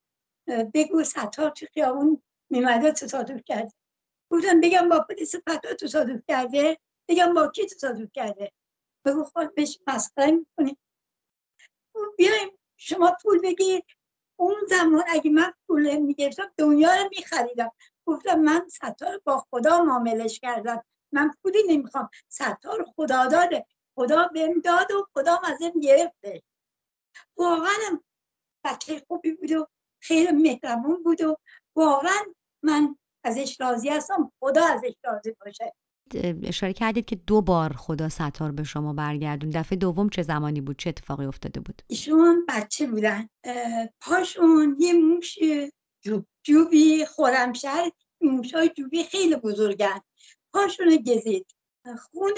[0.74, 3.72] بگو ستار تو خیابون میمده تصادف کرده
[4.30, 8.52] گفتن بگم با پلیس پتا تصادف کرده بگم با کی تصادف کرده؟
[9.04, 10.78] بگو خود بهش مسخره می‌کنی.
[12.16, 13.82] بیایم شما پول بگیر.
[14.36, 17.72] اون زمان اگه من پول می‌گرفتم دنیا رو میخریدم.
[18.06, 20.84] گفتم من ستار با خدا معاملش کردم.
[21.12, 22.10] من پولی نمی‌خوام.
[22.28, 23.66] ستار خدا داده.
[23.94, 26.42] خدا بهم داد و خدا ازم گرفته.
[27.36, 28.00] واقعا
[28.64, 29.66] بچه خوبی بود و
[30.00, 31.36] خیلی مهربون بود و
[31.76, 32.22] واقعا
[32.62, 35.72] من ازش راضی هستم خدا ازش راضی باشه.
[36.42, 39.50] اشاره کردید که دو بار خدا ستار به شما برگردون.
[39.50, 43.28] دفعه دوم چه زمانی بود؟ چه اتفاقی افتاده بود؟ ایشون بچه بودن.
[44.00, 45.38] پاشون یه موش
[46.04, 50.00] جوب جوبی خورمشهر موشای جوبی خیلی بزرگن.
[50.52, 51.46] پاشون گزید.
[51.84, 52.32] خون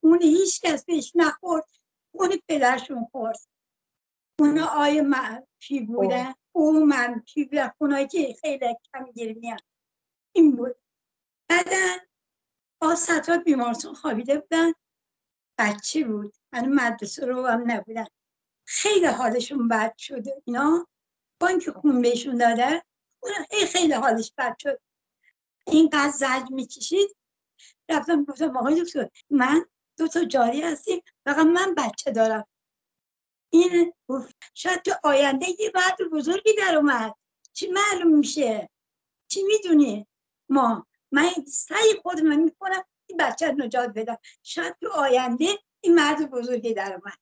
[0.00, 1.64] خون هیچ کس بهش نخورد.
[2.12, 3.38] خون پدرشون خورد.
[4.38, 6.34] خون آی منفی بودن.
[6.52, 7.70] او منفی بودن.
[7.78, 9.56] خونایی که خیلی کم گرمی
[10.32, 10.76] این بود.
[11.48, 11.96] بعدن
[12.80, 14.72] با ستار بیمارستان خوابیده بودن.
[15.58, 16.36] بچه بود.
[16.52, 18.06] من مدرسه رو هم نبودن
[18.66, 20.86] خیلی حالشون بد شده اینا.
[21.40, 22.84] با اینکه خون بهشون داده.
[23.72, 24.80] خیلی حالش بد شد.
[25.66, 27.16] اینقدر زج می‌کشید.
[27.88, 29.66] رفتم گفتم آقای دکتر من
[29.98, 31.02] دو تا جاری هستیم.
[31.24, 32.46] فقط من بچه دارم.
[33.50, 33.94] این
[34.54, 37.14] شاید تو آینده یه بعد بزرگی در اومد.
[37.52, 38.70] چی معلوم میشه؟
[39.28, 40.06] چی می‌دونی؟
[40.48, 44.18] ما من سعی خودم می‌کنم این بچه نجات بدم.
[44.42, 45.46] شاید تو آینده
[45.80, 47.18] این مرد بزرگی در اومد.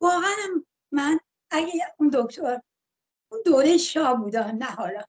[0.00, 2.60] واقعا من اگه اون دکتر
[3.32, 5.02] اون دوره شاه بوده نه حالا.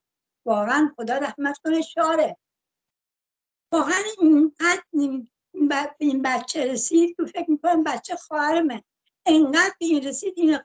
[0.45, 2.37] واقعا خدا رحمت کنه شاره
[3.71, 5.29] واقعا این
[5.99, 8.83] این بچه رسید که فکر می‌کنم بچه خواهرمه.
[9.25, 10.59] انقدر به این رسید این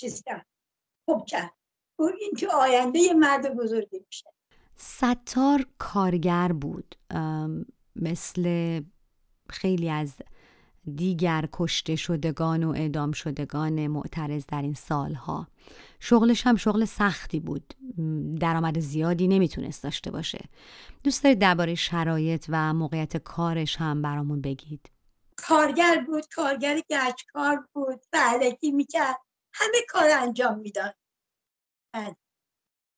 [0.00, 0.46] چیز کرد
[1.08, 1.54] خوب کرد.
[1.98, 4.32] این که آینده یه مرد بزرگی میشه.
[4.80, 6.94] ستار کارگر بود
[7.96, 8.80] مثل
[9.50, 10.14] خیلی از
[10.96, 15.48] دیگر کشته شدگان و اعدام شدگان معترض در این سالها.
[16.00, 17.74] شغلش هم شغل سختی بود.
[18.40, 20.48] درآمد زیادی نمی‌تونست داشته باشه.
[21.04, 24.90] دوست دارید درباره شرایط و موقعیت کارش هم برامون بگید.
[25.36, 29.18] کارگر بود کارگر گچکار بود فعلکی می‌کرد
[29.54, 30.96] همه کار انجام می‌داد.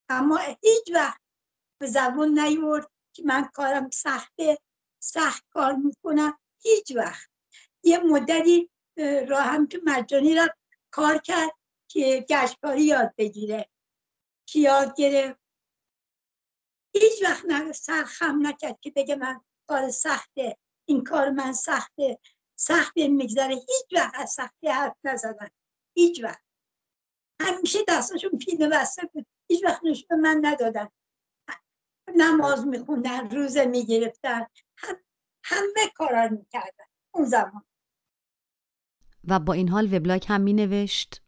[0.09, 1.20] اما هیچ وقت
[1.81, 4.59] به زبون نیورد که من کارم سخته
[5.03, 6.39] سخت کار می‌کنم.
[6.63, 7.31] هیچ وقت.
[7.85, 8.71] یه مدتی
[9.29, 10.49] راه هم تو مجانی را
[10.91, 11.51] کار کرد
[11.91, 13.69] که گشتکاری یاد بگیره.
[14.47, 15.41] که یاد گرفت؟
[16.95, 17.73] هیچ وقت نه
[18.05, 20.59] خم نکرد که بگه من کار سخته.
[20.89, 22.19] این کار من سخته.
[22.57, 23.55] سخت میگذره.
[23.55, 25.49] هیچ وقت از سختی حرف نزدن.
[25.97, 26.45] هیچ وقت.
[27.41, 29.27] همیشه دستشون پینه بسته بود.
[29.51, 30.89] هیچ وقت نشون من ندادن.
[32.17, 34.47] نماز میخوندن روزه می‌گرفتن.
[34.77, 34.97] هم
[35.45, 36.85] همه کارا می‌کردن
[37.15, 37.65] اون زمان.
[39.29, 41.23] و با این حال وبلاگ هم مینوشت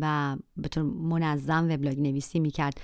[0.00, 2.74] و به طور منظم وبلاگ نویسی می‌کرد.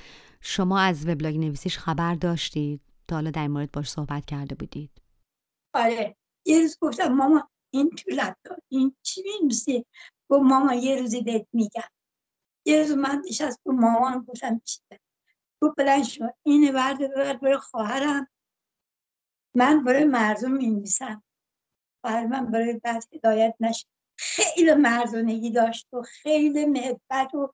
[0.41, 4.91] شما از وبلاگ نویسیش خبر داشتید؟ تا حالا در مورد باش صحبت کرده بودید.
[5.75, 6.17] آره.
[6.47, 9.87] یه روز گفتم ماما این تو لپتاپ این چی می‌نویسی؟
[10.29, 11.83] گفت ماما یه روزی بهت میگم.
[12.65, 14.81] یه روز من نشست با مامان گفتم چی؟
[15.63, 18.29] گفت بلند شد این ورد ببر برای خواهرم.
[19.55, 21.23] من برای مردم می نویسم
[22.01, 23.87] خواهر من برای بعد هدایت نشد
[24.19, 27.53] خیلی مردونگی داشت و خیلی محبت و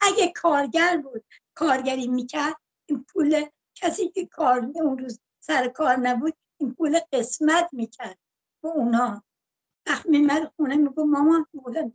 [0.00, 2.56] اگه کارگر بود کارگری می‌کرد
[2.86, 8.18] این پول کسی که کار اون روز سر کار نبود این پول قسمت می‌کرد
[8.62, 9.22] به اونا.
[9.86, 11.92] وقت میمد خونه میگو مامان بودم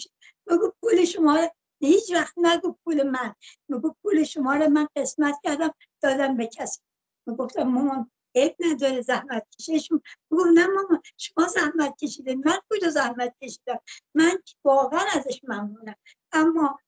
[0.47, 1.49] بگو پول شما
[1.80, 3.36] هیچ وقت نگو پول من.
[3.67, 6.82] میگو پول شما رو من قسمت کردم دادم به کسی.
[7.28, 10.01] می‌گفتم مامان عیب نداره زحمت کشیدشون.
[10.32, 13.80] بگو نه مامان شما زحمت کشیده من کجا زحمت کشیدم؟
[14.15, 15.95] من واقعا ازش ممنونم.
[16.32, 16.80] اما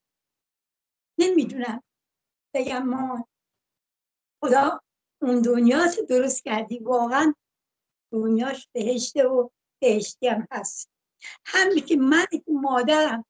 [1.18, 1.82] نمی‌دونم.
[2.54, 3.24] بگم مامان
[4.42, 4.80] خدا
[5.22, 6.78] اون دنیا درست کردی.
[6.78, 7.34] واقعا
[8.12, 9.48] دنیاش بهشته و
[9.82, 10.90] بهشتی هم هست.
[11.44, 13.24] همین که من مادرم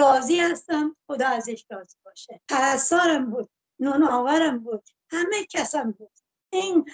[0.00, 2.40] راضی هستم خدا ازش راضی باشه.
[2.48, 6.10] پرستارم بود نون آورم بود همه کسم بود.
[6.52, 6.90] این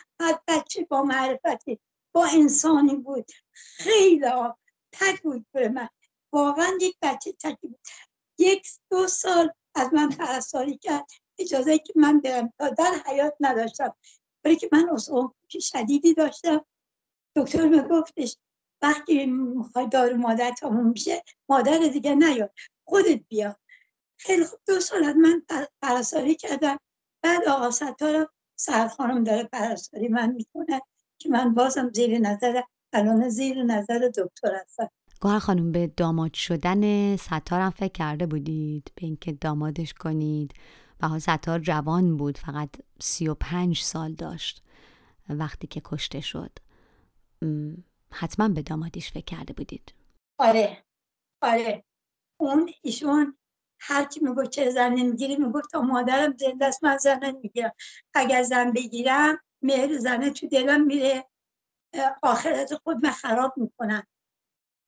[0.49, 1.81] بچه با معرفتی
[2.13, 3.31] با انسانی بود.
[3.53, 4.27] خیلی
[4.93, 5.89] تک بود بر من.
[6.33, 7.81] واقعا یک بچه تکی بود.
[8.39, 11.07] یک دو سال از من پرستاری کرد.
[11.39, 12.53] اجازه که من برم.
[12.59, 13.95] تا در حیات نداشتم.
[14.43, 15.31] برای که من اصلا
[15.61, 16.65] شدیدی داشتم.
[17.37, 18.37] دکتر می گفتش
[18.83, 22.53] وقتی می‌خوای دارو مادر تموم میشه مادر دیگه نیاد.
[22.87, 23.57] خودت بیا.
[24.19, 24.61] خیلی خوب.
[24.67, 25.43] دو سال از من
[25.83, 26.79] پرستاری کردم
[27.23, 28.29] بعد آقا ستار
[28.59, 30.83] سر خانم داره پرستاری من می‌کنه
[31.19, 32.63] که من بازم زیر نظر
[32.93, 34.91] الان زیر نظر دکتر هستم.
[35.21, 40.55] گوهر خانم به داماد شدن ستارم فکر کرده بودید؟ به اینکه دامادش کنید.
[41.03, 42.71] و ستار جوان بود فقط
[43.01, 44.63] سی و پنج سال داشت
[45.29, 46.59] وقتی که کشته شد.
[48.11, 49.95] حتما به دامادیش فکر کرده بودید.
[50.39, 50.85] آره.
[51.43, 51.85] آره.
[52.41, 53.39] اون ایشون
[53.81, 57.73] هر کی می‌گفت چه زن نمی‌گیری می‌گفت تا مادرم زنده است من زن نمی‌گیرم.
[58.15, 61.29] اگر زن بگیرم مهر زنه تو دلم میره.
[62.23, 64.07] آخرت خود من خراب می‌کنم.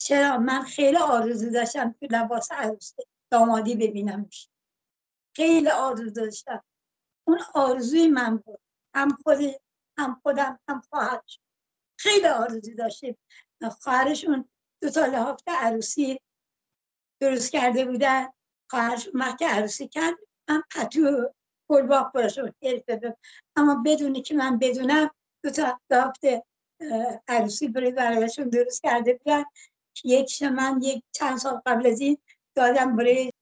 [0.01, 2.93] چرا؟ من خیلی آرزو داشتم تو لباس عروس
[3.31, 4.49] دامادی ببینمش.
[5.37, 6.65] خیلی آرزو داشتم.
[7.27, 8.61] اون آرزوی من بود.
[8.95, 9.39] هم خود
[9.99, 11.41] هم خودم هم خواهرش.
[11.99, 13.19] خیلی آرزو داشتیم.
[13.81, 14.49] خواهرشون
[14.83, 16.21] دو تا لحافت عروسی
[17.21, 18.29] درست کرده بودن.
[18.71, 20.15] خواهرشون وقتی عروسی کرد.
[20.49, 21.31] من پتو
[21.71, 23.17] گلباق براشون گرفته
[23.57, 25.11] اما بدونی که من بدونم
[25.45, 26.21] دو تا لحافت
[27.29, 29.45] عروسی برای برایشون درست کرده بودن.
[30.05, 32.19] یک من یک چند سال قبل از این
[32.55, 33.33] دادم برای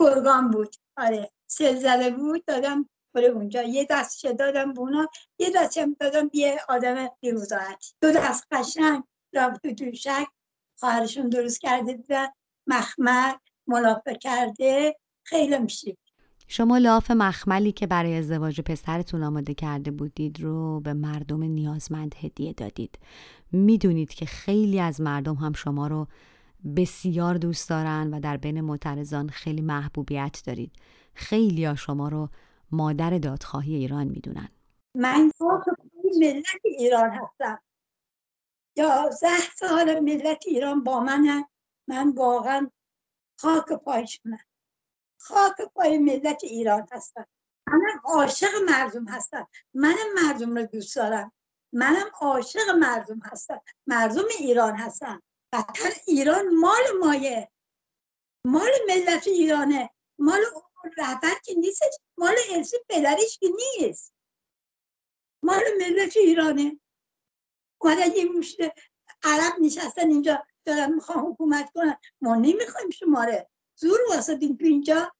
[0.00, 0.76] گرگان بود.
[0.96, 2.44] آره سلزله بود.
[2.44, 3.62] دادم برای اونجا.
[3.62, 7.94] یه دستش دادم بونا یه دستم دادم یه آدم بیروزاعت.
[8.02, 10.26] دو دست قشنگ تو دوشک
[10.78, 12.28] خواهرشون درست کرده بودن.
[12.66, 13.32] مخمل
[13.66, 15.96] ملافه کرده خیلی میشه.
[16.48, 22.52] شما لاف مخملی که برای ازدواج پسرتون آماده کرده بودید رو به مردم نیازمند هدیه
[22.52, 22.98] دادید.
[23.52, 26.06] می‌دونید که خیلی از مردم هم شما رو
[26.76, 30.72] بسیار دوست دارن و در بین معترضان خیلی محبوبیت دارید.
[31.14, 32.28] خیلی ها شما رو
[32.72, 34.48] مادر دادخواهی ایران می‌دونن.
[34.96, 35.30] من
[36.20, 37.58] ملت ایران هستم.
[38.76, 41.44] یازده سال ملت ایران با منه.
[41.88, 42.70] من واقعا
[43.40, 44.44] خاک پایشونم.
[45.20, 47.26] خاک پای ملت ایران هستم.
[47.66, 49.48] منم عاشق مردم هستم.
[49.74, 51.32] منم مردم رو دوست دارم.
[51.72, 53.60] منم عاشق مردم هستم.
[53.86, 55.22] مردم ایران هستم.
[55.52, 57.50] وطن ایران مال مایه.
[58.46, 59.90] مال ملت ایرانه.
[60.18, 60.40] مال
[60.98, 61.82] رهبر که نیست
[62.18, 64.14] مال ارسی پدریش که نیست.
[65.42, 66.80] مال ملت ایرانه.
[67.80, 68.56] اومدن یه مشت
[69.22, 70.46] عرب نشستن اینجا.
[70.64, 73.48] دارن می‌خوان حکومت کنن ما نمی‌خوایم شماره.
[73.76, 75.12] زور واسدیم تو اینجا.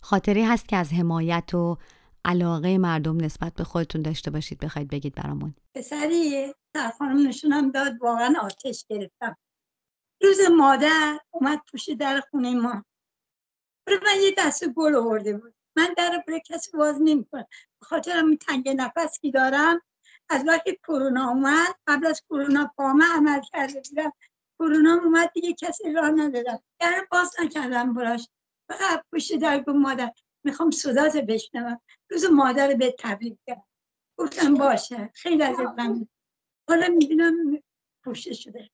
[0.00, 1.78] خاطری هست که از حمایت و
[2.24, 5.54] علاقه مردم نسبت به خودتون داشته باشید بخواید بگید برامون.
[5.74, 9.36] پسری در خانم نشونم داد واقعا آتش گرفتم.
[10.22, 12.84] روز مادر اومد پشت در خونه ما.
[13.86, 15.54] برای من یه دست گل آورده بود.
[15.76, 17.46] من در برای کسی باز نمی‌کنم.
[17.80, 19.80] به خاطر همین تنگ نفس که دارم
[20.28, 24.12] از وقتی کرونا اومد قبل از کرونا پامه عمل کرده بودم.
[24.58, 28.28] کرونا اومد دیگه کسی راه ندادم در باز نکردم براش.
[28.68, 30.12] فقط پشت در گفت مادر.
[30.44, 31.80] می‌خوام صدات بشنوم.
[32.10, 33.64] روز مادر به تبریک کرد
[34.18, 35.10] گفتم باشه.
[35.14, 36.06] خیلی از من
[36.68, 37.34] حالا می‌بینم
[38.04, 38.70] پشته شده.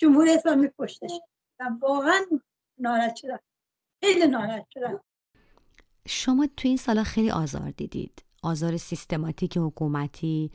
[0.00, 1.70] جمهوری اسلامی پشته شده.
[1.80, 2.20] واقعا
[2.78, 3.40] ناراحت شدم.
[4.04, 5.00] خیلی ناراحت شدم.
[6.08, 8.24] شما تو این سالا خیلی آزار دیدید.
[8.42, 10.50] آزار سیستماتیک حکومتی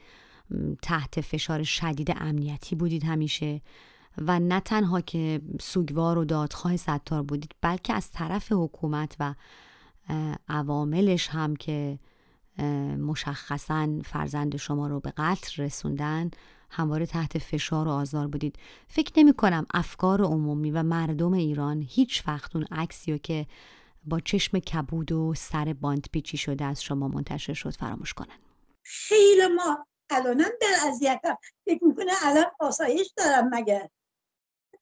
[0.84, 3.62] تحت فشار شدید امنیتی بودید همیشه.
[4.28, 9.36] و نه تنها که سوگوار و دادخواه ستار بودید بلکه از طرف حکومت و
[10.48, 12.00] عواملش هم که
[12.98, 16.32] مشخصا فرزند شما رو به قتل رسوندن
[16.72, 18.56] همواره تحت فشار و آزار بودید.
[18.88, 23.46] فکر نمی کنم افکار عمومی و مردم ایران هیچ وقت اون عکسی و که
[24.04, 28.38] با چشم کبود و سر باند پیچی شده از شما منتشر شد فراموش کنن.
[28.84, 31.38] خیلی ما الانم در اذیتم.
[31.66, 33.90] فکر می‌کنه الان آسایش دارم مگر؟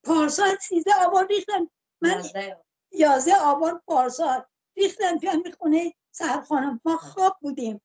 [0.08, 1.70] پارسال سیزده آبان ریختن.
[2.02, 2.24] من
[2.92, 3.36] یازده.
[3.36, 4.44] آبان پارسال
[4.78, 5.20] ریختن.
[5.20, 7.82] پیان می‌خونه سرخانم ما خواب بودیم.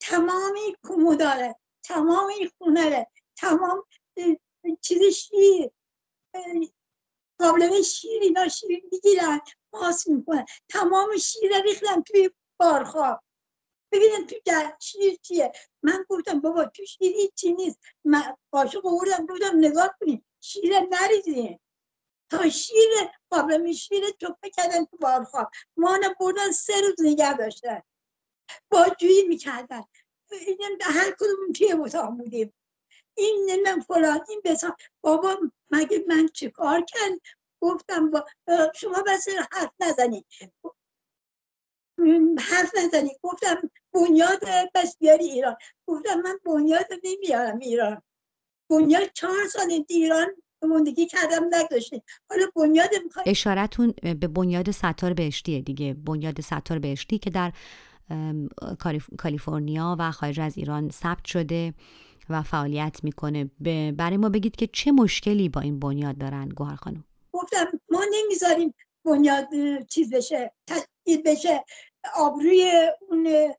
[0.00, 3.06] تمامی کموداره تمامی خونه
[3.36, 3.84] تمام
[4.80, 5.70] چیز شیر
[7.38, 9.40] قابلمه شیر اینا شیر می‌گیرن
[9.72, 13.22] ماس می‌کنن تمام شیر ریختن توی بارخواب
[13.92, 14.36] ببینن تو
[14.80, 15.52] شیر چیه.
[15.82, 17.78] من گفتم بابا تو شیر چی نیست.
[18.04, 19.58] من قاشق بودم بودم.
[19.58, 20.24] نگاه کنیم.
[20.42, 21.60] شیر نریزیم.
[22.30, 22.90] تا شیر
[23.30, 27.82] قابلمه شیر چپه کردن تو بارخواب مانه بردن سه روز نگه داشتن.
[28.70, 29.84] با جویی می‌کردن.
[30.32, 32.54] این هر کدوم توی اتاق بودیم.
[33.16, 35.36] این من فلان این بسان بابا
[35.70, 37.20] مگه من چه کار کرد
[37.60, 38.24] گفتم با
[38.74, 40.26] شما بس حرف نزنید
[42.38, 44.40] حرف نزنید گفتم بنیاد
[44.74, 45.56] بس بیاری ایران.
[45.86, 48.02] گفتم من بنیاد نمیارم ایران.
[48.72, 50.26] بنیاد چهار سال ایران
[50.62, 55.94] موندگی کردم نگذاشته حالا بنیاد می‌خواد اشارتون به بنیاد ستار بهشتیه دیگه.
[55.94, 57.52] بنیاد ستار بهشتی که در
[59.18, 61.74] کالیفرنیا و خارج از ایران ثبت شده
[62.28, 63.50] و فعالیت می‌کنه.
[63.96, 68.74] برای ما بگید که چه مشکلی با این بنیاد دارن گوهر خانم؟ گفتم ما نمی‌ذاریم
[69.04, 69.48] بنیاد
[69.88, 71.64] چیز بشه تشکیل بشه.
[72.16, 72.72] آبروی
[73.08, 73.54] اون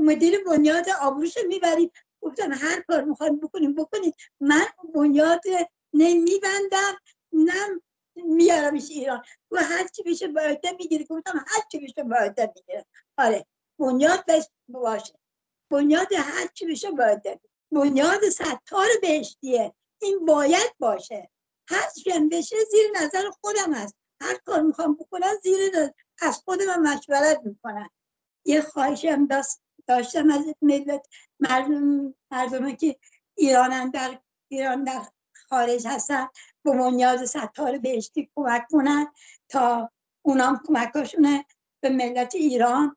[0.00, 1.90] مدیر بنیاد آبروش می‌بریم.
[2.20, 4.14] گفتم هر کار می‌خوایم بکنیم بکنید.
[4.40, 5.40] من بنیاد
[5.92, 6.98] نمیبندم
[7.32, 7.80] نه
[8.16, 9.22] میارمش ایران.
[9.50, 12.84] و هر چی بشه باید می‌گیره گفتم هر چی بشه باید می‌گیره
[13.18, 13.46] آره
[13.78, 14.24] بنیاد
[14.68, 15.18] باشه.
[15.70, 17.40] بنیاد هر چی بشه باید
[17.72, 19.74] بنیاد ستار بهشتیه.
[20.02, 21.30] این باید باشه.
[21.68, 23.94] هر چی بشه زیر نظر خودم هست.
[24.20, 25.72] هر کار می‌خوام بکنم زیر
[26.20, 27.90] از خودم مشورت می‌کنم.
[28.44, 29.26] یه خواهشم
[29.88, 31.06] داشتم از ملت
[31.40, 32.96] مردم مردم که
[33.34, 34.18] ایرانن در
[34.48, 35.02] ایران در
[35.48, 36.26] خارج هستن.
[36.62, 39.06] به بنیاد ستار بهشتی کمک کنن
[39.48, 39.90] تا
[40.22, 41.44] اونام کمکاشونه
[41.80, 42.96] به ملت ایران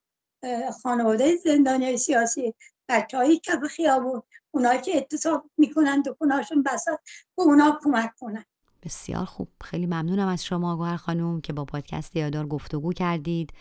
[0.84, 2.54] خانواده زندانی سیاسی
[2.90, 4.22] بچه های کف خیابون
[4.52, 7.00] اونایی که اتصاب می‌کنن دکوناشون بسات
[7.38, 8.46] به اونا کمک کنن.
[8.84, 9.48] بسیار خوب.
[9.64, 13.54] خیلی ممنونم از شما گوهر خانوم که با پادکست یادار گفتگو کردید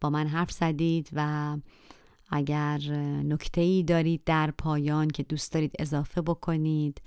[0.00, 1.56] با من حرف زدید و
[2.30, 2.78] اگر
[3.24, 7.02] نکته ای دارید در پایان که دوست دارید اضافه بکنید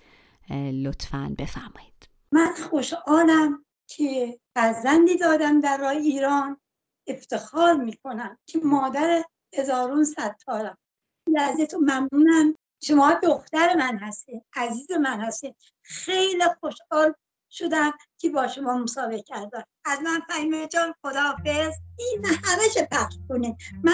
[0.74, 2.10] لطفا بفرمایید.
[2.32, 6.58] من خوشحالم که فرزندی دادم در راه ایران.
[7.08, 9.24] افتخار می‌کنم که مادر
[9.58, 10.78] هزارون ستارم.
[11.72, 12.56] تو ممنونم.
[12.84, 17.14] شما دختر من هستید عزیز من هستید خیلی خوشحال
[17.52, 21.74] شدم که با شما مسابقه کردم از من فهیمه جان خداحافظ.
[21.98, 23.94] این همه پخش کنید من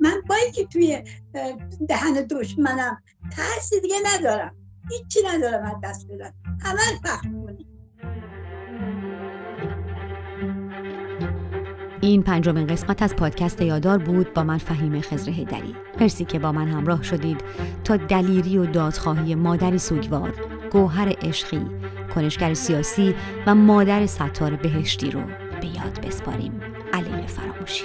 [0.00, 1.02] من با اینکه توی
[1.88, 3.02] دهن دشمنم
[3.36, 4.56] ترسی دیگه ندارم.
[4.90, 6.32] هیچی ندارم از دست بدن
[6.64, 7.66] همه پخش کنید
[12.00, 16.52] این پنجمین قسمت از پادکست یادار بود با من فهیم خزر هیدری مرسی که با
[16.52, 17.40] من همراه شدید.
[17.84, 20.34] تا دلیری و دادخواهی مادری سوگوار.
[20.72, 21.66] گوهر عشقی.
[22.14, 23.14] کنشگر سیاسی
[23.46, 25.20] و مادر ستار بهشتی رو
[25.60, 26.60] به یاد بسپاریم.
[26.92, 27.84] علیل فراموشی.